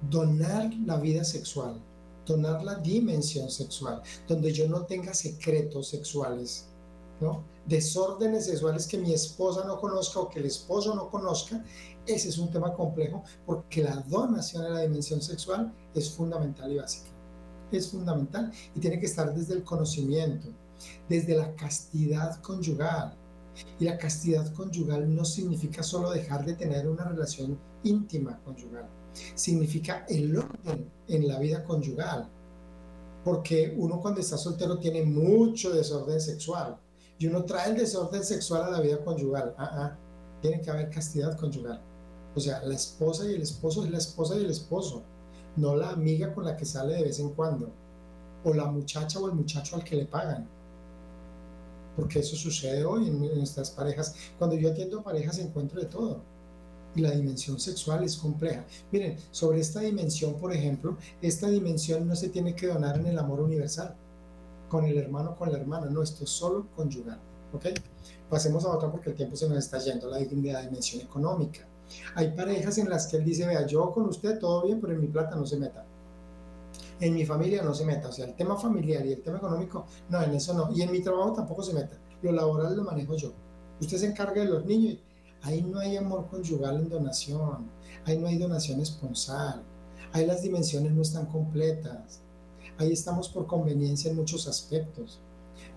donar 0.09 0.71
la 0.85 0.97
vida 0.97 1.23
sexual, 1.23 1.79
donar 2.25 2.63
la 2.63 2.75
dimensión 2.75 3.49
sexual, 3.49 4.01
donde 4.27 4.53
yo 4.53 4.67
no 4.67 4.85
tenga 4.85 5.13
secretos 5.13 5.87
sexuales, 5.87 6.67
¿no? 7.21 7.43
desórdenes 7.65 8.45
sexuales 8.45 8.85
que 8.85 8.97
mi 8.97 9.13
esposa 9.13 9.63
no 9.65 9.79
conozca 9.79 10.19
o 10.19 10.29
que 10.29 10.39
el 10.39 10.45
esposo 10.45 10.93
no 10.93 11.09
conozca, 11.09 11.63
ese 12.05 12.29
es 12.29 12.37
un 12.37 12.51
tema 12.51 12.73
complejo 12.73 13.23
porque 13.45 13.81
la 13.81 13.95
donación 13.95 14.63
de 14.63 14.69
la 14.69 14.81
dimensión 14.81 15.21
sexual 15.21 15.73
es 15.95 16.11
fundamental 16.11 16.71
y 16.71 16.77
básica 16.77 17.12
es 17.77 17.89
fundamental 17.89 18.51
y 18.75 18.79
tiene 18.79 18.99
que 18.99 19.05
estar 19.05 19.33
desde 19.33 19.55
el 19.55 19.63
conocimiento, 19.63 20.47
desde 21.09 21.35
la 21.35 21.55
castidad 21.55 22.39
conyugal. 22.41 23.15
Y 23.79 23.85
la 23.85 23.97
castidad 23.97 24.51
conyugal 24.53 25.15
no 25.15 25.23
significa 25.25 25.83
solo 25.83 26.09
dejar 26.11 26.43
de 26.43 26.53
tener 26.53 26.87
una 26.87 27.05
relación 27.05 27.59
íntima 27.83 28.39
conyugal, 28.43 28.87
significa 29.35 30.05
el 30.09 30.35
orden 30.35 30.89
en 31.07 31.27
la 31.27 31.37
vida 31.39 31.63
conyugal. 31.63 32.29
Porque 33.23 33.73
uno 33.77 34.01
cuando 34.01 34.19
está 34.21 34.37
soltero 34.37 34.79
tiene 34.79 35.03
mucho 35.03 35.71
desorden 35.71 36.19
sexual 36.19 36.77
y 37.17 37.27
uno 37.27 37.45
trae 37.45 37.69
el 37.69 37.77
desorden 37.77 38.23
sexual 38.23 38.63
a 38.63 38.71
la 38.71 38.81
vida 38.81 39.03
conyugal. 39.03 39.53
Ah, 39.57 39.69
ah, 39.71 39.97
tiene 40.41 40.59
que 40.59 40.69
haber 40.69 40.89
castidad 40.89 41.37
conyugal. 41.37 41.81
O 42.35 42.39
sea, 42.39 42.63
la 42.63 42.73
esposa 42.73 43.25
y 43.25 43.35
el 43.35 43.41
esposo 43.43 43.85
es 43.85 43.91
la 43.91 43.99
esposa 43.99 44.35
y 44.35 44.43
el 44.43 44.49
esposo 44.49 45.03
no 45.55 45.75
la 45.75 45.89
amiga 45.89 46.33
con 46.33 46.45
la 46.45 46.57
que 46.57 46.65
sale 46.65 46.95
de 46.95 47.03
vez 47.03 47.19
en 47.19 47.29
cuando, 47.29 47.69
o 48.43 48.53
la 48.53 48.65
muchacha 48.65 49.19
o 49.19 49.27
el 49.27 49.33
muchacho 49.33 49.75
al 49.75 49.83
que 49.83 49.95
le 49.95 50.05
pagan. 50.05 50.47
Porque 51.95 52.19
eso 52.19 52.35
sucede 52.35 52.83
hoy 52.83 53.07
en, 53.07 53.19
nuestras 53.19 53.69
parejas. 53.71 54.15
Cuando 54.37 54.55
yo 54.55 54.71
atiendo 54.71 55.03
parejas 55.03 55.37
encuentro 55.39 55.79
de 55.79 55.85
todo. 55.85 56.21
Y 56.95 57.01
la 57.01 57.11
dimensión 57.11 57.59
sexual 57.59 58.03
es 58.03 58.17
compleja. 58.17 58.65
Miren, 58.91 59.17
sobre 59.31 59.59
esta 59.59 59.79
dimensión, 59.79 60.35
por 60.35 60.53
ejemplo, 60.53 60.97
esta 61.21 61.47
dimensión 61.47 62.07
no 62.07 62.15
se 62.15 62.29
tiene 62.29 62.55
que 62.55 62.67
donar 62.67 62.99
en 62.99 63.07
el 63.07 63.17
amor 63.17 63.41
universal, 63.41 63.95
con 64.69 64.85
el 64.85 64.97
hermano, 64.97 65.35
con 65.35 65.51
la 65.51 65.57
hermana, 65.57 65.87
no, 65.87 66.03
esto 66.03 66.23
es 66.23 66.29
solo 66.29 66.67
conyugal. 66.75 67.19
¿Ok? 67.51 67.65
Pasemos 68.29 68.65
a 68.65 68.69
otra 68.69 68.91
porque 68.91 69.11
el 69.11 69.15
tiempo 69.15 69.35
se 69.35 69.47
nos 69.47 69.57
está 69.59 69.79
yendo, 69.79 70.09
la 70.09 70.17
dimensión 70.19 71.01
económica. 71.01 71.67
Hay 72.15 72.31
parejas 72.31 72.77
en 72.77 72.89
las 72.89 73.07
que 73.07 73.17
él 73.17 73.25
dice, 73.25 73.45
vea, 73.47 73.65
yo 73.65 73.91
con 73.91 74.05
usted 74.07 74.39
todo 74.39 74.63
bien, 74.63 74.79
pero 74.79 74.93
en 74.93 75.01
mi 75.01 75.07
plata 75.07 75.35
no 75.35 75.45
se 75.45 75.57
meta. 75.57 75.85
En 76.99 77.13
mi 77.13 77.25
familia 77.25 77.63
no 77.63 77.73
se 77.73 77.85
meta. 77.85 78.09
O 78.09 78.11
sea, 78.11 78.25
el 78.25 78.35
tema 78.35 78.57
familiar 78.57 79.05
y 79.05 79.13
el 79.13 79.21
tema 79.21 79.37
económico, 79.37 79.85
no, 80.09 80.21
en 80.21 80.33
eso 80.33 80.53
no. 80.53 80.71
Y 80.75 80.81
en 80.81 80.91
mi 80.91 81.01
trabajo 81.01 81.33
tampoco 81.33 81.63
se 81.63 81.73
meta. 81.73 81.97
Lo 82.21 82.31
laboral 82.31 82.75
lo 82.75 82.83
manejo 82.83 83.15
yo. 83.15 83.31
Usted 83.81 83.97
se 83.97 84.07
encarga 84.07 84.41
de 84.41 84.49
los 84.49 84.65
niños. 84.65 84.97
Ahí 85.41 85.61
no 85.61 85.79
hay 85.79 85.97
amor 85.97 86.27
conyugal 86.27 86.77
en 86.77 86.89
donación. 86.89 87.69
Ahí 88.05 88.17
no 88.17 88.27
hay 88.27 88.37
donación 88.37 88.79
esponsal. 88.79 89.61
Ahí 90.13 90.25
las 90.25 90.41
dimensiones 90.41 90.91
no 90.93 91.01
están 91.01 91.25
completas. 91.25 92.21
Ahí 92.77 92.93
estamos 92.93 93.29
por 93.29 93.45
conveniencia 93.45 94.09
en 94.09 94.17
muchos 94.17 94.47
aspectos. 94.47 95.19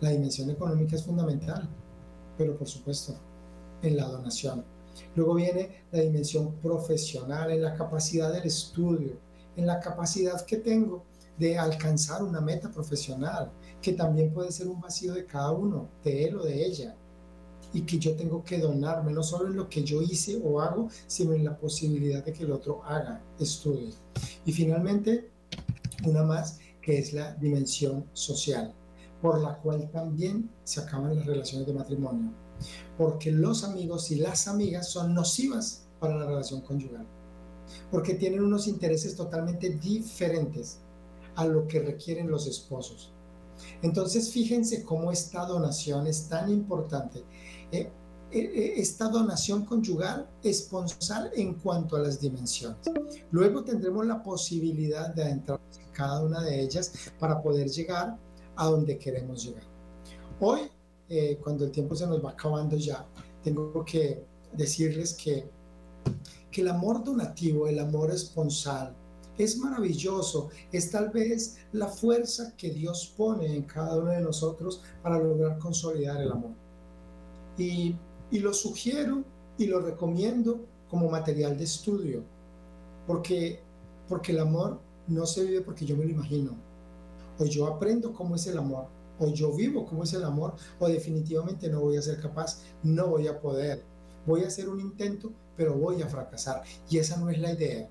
La 0.00 0.10
dimensión 0.10 0.50
económica 0.50 0.94
es 0.94 1.04
fundamental, 1.04 1.68
pero 2.38 2.56
por 2.56 2.68
supuesto, 2.68 3.14
en 3.82 3.96
la 3.96 4.06
donación. 4.06 4.64
Luego 5.14 5.34
viene 5.34 5.84
la 5.92 6.01
dimensión 6.01 6.55
profesional, 6.57 7.51
en 7.51 7.62
la 7.62 7.74
capacidad 7.74 8.32
del 8.32 8.44
estudio, 8.44 9.18
en 9.57 9.66
la 9.66 9.80
capacidad 9.80 10.44
que 10.44 10.59
tengo 10.59 11.05
de 11.38 11.59
alcanzar 11.59 12.22
una 12.22 12.40
meta 12.40 12.70
profesional, 12.70 13.51
que 13.82 13.92
también 13.92 14.32
puede 14.32 14.53
ser 14.53 14.68
un 14.68 14.80
vacío 14.80 15.14
de 15.14 15.26
cada 15.26 15.53
uno, 15.53 15.88
de 16.03 16.24
él 16.24 16.36
o 16.36 16.44
de 16.44 16.64
ella, 16.64 16.94
y 17.72 17.82
que 17.82 17.99
yo 17.99 18.16
tengo 18.16 18.42
que 18.42 18.59
donarme, 18.59 19.12
no 19.12 19.22
solo 19.22 19.49
en 19.49 19.57
lo 19.57 19.68
que 19.68 19.84
yo 19.84 20.01
hice 20.01 20.40
o 20.42 20.61
hago, 20.61 20.88
sino 21.07 21.34
en 21.34 21.44
la 21.44 21.57
posibilidad 21.59 22.24
de 22.24 22.32
que 22.32 22.44
el 22.44 22.53
otro 22.53 22.82
haga, 22.84 23.22
estudie. 23.38 23.92
Y 24.44 24.53
finalmente, 24.53 25.30
una 26.07 26.22
más, 26.22 26.59
que 26.80 26.99
es 26.99 27.12
la 27.12 27.34
dimensión 27.34 28.07
social, 28.12 28.72
por 29.20 29.40
la 29.40 29.57
cual 29.59 29.90
también 29.90 30.51
se 30.64 30.80
acaban 30.80 31.16
las 31.16 31.26
relaciones 31.26 31.66
de 31.66 31.74
matrimonio, 31.74 32.32
porque 32.96 33.30
los 33.30 33.64
amigos 33.64 34.11
y 34.11 34.16
las 34.16 34.48
amigas 34.48 34.88
son 34.88 35.14
nocivas 35.14 35.86
para 36.00 36.16
la 36.16 36.26
relación 36.26 36.61
conyugal, 36.61 37.07
porque 37.90 38.14
tienen 38.14 38.42
unos 38.42 38.66
intereses 38.66 39.14
totalmente 39.16 39.70
diferentes 39.70 40.78
a 41.34 41.44
lo 41.46 41.66
que 41.66 41.80
requieren 41.80 42.30
los 42.30 42.46
esposos. 42.46 43.12
Entonces, 43.82 44.30
fíjense 44.30 44.84
cómo 44.84 45.12
esta 45.12 45.46
donación 45.46 46.07
es 46.07 46.28
tan 46.28 46.50
importante. 46.50 47.22
Eh, 47.72 47.90
eh, 48.32 48.40
eh, 48.40 48.74
esta 48.76 49.09
donación 49.09 49.64
conyugal 49.64 50.28
esponsal 50.42 51.30
en 51.34 51.54
cuanto 51.54 51.96
a 51.96 52.00
las 52.00 52.20
dimensiones. 52.20 52.78
Luego 53.30 53.62
tendremos 53.62 54.04
la 54.04 54.22
posibilidad 54.22 55.14
de 55.14 55.30
entrar 55.30 55.61
en 55.78 55.92
cada 55.92 56.22
una 56.22 56.42
de 56.42 56.61
ellas 56.61 56.92
para 57.18 57.40
poder 57.40 57.68
llegar 57.68 58.18
a 58.57 58.66
donde 58.66 58.98
queremos 58.98 59.44
llegar. 59.44 59.62
Hoy, 60.40 60.62
cuando 61.42 61.64
el 61.64 61.70
tiempo 61.70 61.94
se 61.94 62.07
nos 62.07 62.24
va 62.24 62.30
acabando 62.30 62.76
ya, 62.76 63.07
tengo 63.42 63.84
que 63.84 64.24
decirles 64.52 65.14
que, 65.14 65.48
que 66.50 66.61
el 66.62 66.68
amor 66.68 67.04
donativo, 67.04 67.68
el 67.68 67.78
amor 67.78 68.11
esponsal, 68.11 68.94
es 69.38 69.59
maravilloso, 69.59 70.48
es 70.72 70.90
tal 70.90 71.11
vez 71.11 71.59
la 71.72 71.88
fuerza 71.88 72.54
que 72.57 72.70
Dios 72.70 73.12
pone 73.16 73.54
en 73.54 73.62
cada 73.64 73.96
uno 73.98 74.11
de 74.11 74.20
nosotros 74.20 74.80
para 75.02 75.18
lograr 75.18 75.59
consolidar 75.59 76.20
el 76.20 76.32
amor. 76.32 76.52
Y, 77.59 77.94
y 78.30 78.38
lo 78.38 78.52
sugiero 78.52 79.22
y 79.59 79.66
lo 79.66 79.80
recomiendo 79.80 80.61
como 80.90 81.11
material 81.11 81.57
de 81.57 81.64
estudio, 81.64 82.22
porque, 83.07 83.61
porque 84.09 84.32
el 84.32 84.40
amor 84.40 84.80
no 85.09 85.26
se 85.26 85.44
vive 85.44 85.61
porque 85.61 85.84
yo 85.84 85.96
me 85.96 86.04
lo 86.04 86.11
imagino, 86.11 86.52
o 87.38 87.44
yo 87.44 87.66
aprendo 87.66 88.12
cómo 88.12 88.36
es 88.36 88.46
el 88.46 88.59
amor, 88.59 88.86
o 89.18 89.28
yo 89.28 89.52
vivo 89.52 89.86
cómo 89.86 90.04
es 90.04 90.12
el 90.12 90.24
amor, 90.24 90.54
o 90.78 90.88
definitivamente 90.88 91.68
no 91.68 91.80
voy 91.80 91.96
a 91.96 92.02
ser 92.02 92.20
capaz, 92.20 92.62
no 92.82 93.08
voy 93.08 93.28
a 93.28 93.40
poder. 93.40 93.82
Voy 94.26 94.42
a 94.42 94.48
hacer 94.48 94.68
un 94.68 94.80
intento, 94.80 95.32
pero 95.56 95.74
voy 95.74 96.02
a 96.02 96.08
fracasar. 96.08 96.62
Y 96.90 96.98
esa 96.98 97.16
no 97.16 97.30
es 97.30 97.38
la 97.38 97.52
idea. 97.52 97.88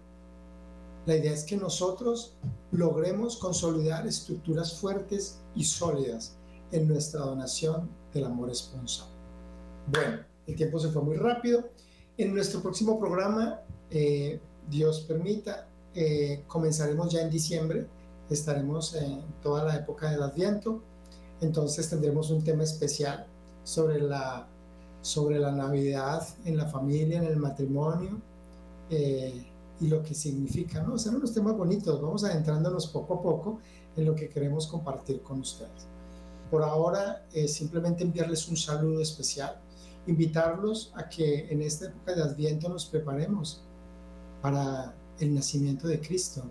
La 1.05 1.15
idea 1.15 1.34
es 1.34 1.43
que 1.43 1.55
nosotros 1.55 2.36
logremos 2.71 3.38
consolidar 3.38 4.07
estructuras 4.07 4.80
fuertes 4.80 5.39
y 5.55 5.63
sólidas 5.63 6.36
en 6.71 6.88
nuestra 6.88 7.21
donación 7.21 7.89
del 8.13 8.26
amor 8.26 8.49
esponsal. 8.49 9.07
Bueno, 9.88 10.19
el 10.47 10.55
tiempo 10.55 10.80
se 10.80 10.89
fue 10.89 11.03
muy 11.03 11.17
rápido. 11.17 11.69
En 12.17 12.34
nuestro 12.34 12.61
próximo 12.61 12.99
programa, 12.99 13.61
eh, 13.91 14.39
Dios 14.69 15.01
permita, 15.01 15.67
eh, 15.93 16.43
comenzaremos 16.47 17.11
ya 17.11 17.21
en 17.21 17.30
diciembre. 17.30 17.88
Estaremos 18.30 18.95
en 18.95 19.21
toda 19.43 19.63
la 19.63 19.76
época 19.76 20.09
del 20.09 20.23
Adviento. 20.23 20.82
Entonces 21.46 21.89
tendremos 21.89 22.32
un 22.32 22.43
tema 22.43 22.64
especial 22.64 23.26
sobre 23.64 24.02
la, 24.02 24.48
sobre 25.02 25.39
la 25.39 25.52
Navidad 25.52 26.28
en 26.43 26.58
la 26.58 26.66
familia, 26.66 27.20
en 27.20 27.26
el 27.26 27.38
matrimonio. 27.38 28.20
Eh, 28.89 29.46
y 29.80 29.88
lo 29.88 30.02
que 30.04 30.14
significa, 30.14 30.82
¿no? 30.82 30.98
Serán 30.98 31.18
unos 31.18 31.34
temas 31.34 31.56
bonitos, 31.58 32.02
vamos 32.02 32.24
adentrándonos 32.24 32.88
poco 32.88 33.16
a 33.16 33.22
poco 33.22 33.60
en 33.96 34.06
lo 34.06 34.16
que 34.16 34.30
queremos 34.30 34.68
compartir 34.68 35.22
con 35.22 35.41
ustedes. 35.41 35.88
Por 36.50 36.64
ahora, 36.64 37.26
eh, 37.34 37.48
simplemente 37.48 38.04
enviarles 38.04 38.48
un 38.48 38.56
saludo 38.56 39.02
especial, 39.02 39.60
invitarlos 40.08 40.93
a 40.96 41.10
que 41.10 41.50
en 41.50 41.62
esta 41.62 41.88
época 41.88 42.16
de 42.16 42.24
Adviento 42.24 42.70
nos 42.70 42.86
preparemos 42.86 43.62
para 44.41 44.96
el 45.20 45.34
nacimiento 45.34 45.88
de 45.88 46.00
Cristo, 46.00 46.43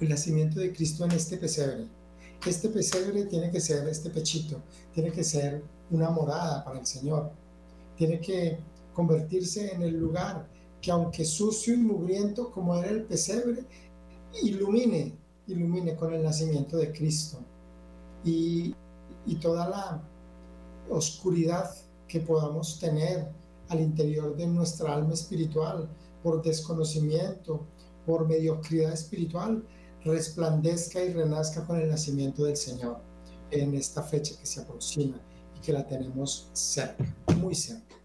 el 0.00 0.08
nacimiento 0.08 0.60
de 0.60 0.72
Cristo 0.72 1.04
en 1.04 1.12
este 1.12 1.38
pesebre. 1.38 1.86
Este 2.46 2.68
pesebre 2.68 3.26
tiene 3.26 3.50
que 3.50 3.60
ser 3.60 3.88
este 3.88 4.10
pechito, 4.10 4.62
tiene 4.92 5.12
que 5.12 5.22
ser 5.22 5.62
una 5.90 6.10
morada 6.10 6.64
para 6.64 6.80
el 6.80 6.86
Señor, 6.86 7.30
tiene 7.96 8.20
que 8.20 8.58
convertirse 8.92 9.72
en 9.72 9.82
el 9.82 9.96
lugar 9.96 10.48
que 10.80 10.90
aunque 10.90 11.24
sucio 11.24 11.74
y 11.74 11.76
mugriento 11.76 12.50
como 12.50 12.74
era 12.74 12.90
el 12.90 13.04
pesebre, 13.04 13.64
ilumine, 14.42 15.16
ilumine 15.46 15.94
con 15.94 16.12
el 16.12 16.22
nacimiento 16.24 16.76
de 16.76 16.92
Cristo. 16.92 17.38
Y, 18.24 18.74
y 19.24 19.36
toda 19.36 19.68
la 19.68 20.02
oscuridad 20.90 21.72
que 22.08 22.20
podamos 22.20 22.80
tener 22.80 23.28
al 23.68 23.80
interior 23.80 24.36
de 24.36 24.48
nuestra 24.48 24.94
alma 24.94 25.14
espiritual 25.14 25.88
por 26.22 26.42
desconocimiento, 26.42 27.66
por 28.04 28.26
mediocridad 28.26 28.92
espiritual, 28.92 29.64
resplandezca 30.04 31.02
y 31.02 31.12
renazca 31.12 31.64
con 31.66 31.80
el 31.80 31.88
nacimiento 31.88 32.44
del 32.44 32.56
Señor 32.56 32.98
en 33.50 33.74
esta 33.74 34.02
fecha 34.02 34.34
que 34.38 34.46
se 34.46 34.60
aproxima 34.60 35.20
y 35.56 35.60
que 35.60 35.72
la 35.72 35.86
tenemos 35.86 36.48
cerca, 36.52 37.04
muy 37.36 37.54
cerca. 37.54 37.96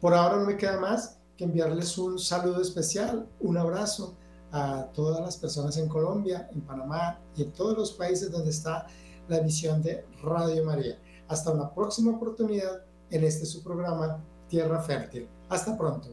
Por 0.00 0.14
ahora 0.14 0.36
no 0.36 0.46
me 0.46 0.56
queda 0.56 0.78
más 0.78 1.18
que 1.36 1.44
enviarles 1.44 1.98
un 1.98 2.18
saludo 2.18 2.62
especial, 2.62 3.28
un 3.40 3.58
abrazo 3.58 4.16
a 4.52 4.88
todas 4.94 5.20
las 5.20 5.36
personas 5.36 5.76
en 5.76 5.88
Colombia, 5.88 6.48
en 6.52 6.62
Panamá 6.62 7.18
y 7.36 7.42
en 7.42 7.52
todos 7.52 7.76
los 7.76 7.92
países 7.92 8.30
donde 8.30 8.50
está 8.50 8.86
la 9.28 9.38
emisión 9.38 9.82
de 9.82 10.04
Radio 10.22 10.64
María. 10.64 10.98
Hasta 11.28 11.50
una 11.50 11.74
próxima 11.74 12.12
oportunidad 12.12 12.84
en 13.10 13.24
este 13.24 13.44
su 13.44 13.62
programa 13.62 14.22
Tierra 14.48 14.80
Fértil. 14.80 15.28
Hasta 15.48 15.76
pronto. 15.76 16.10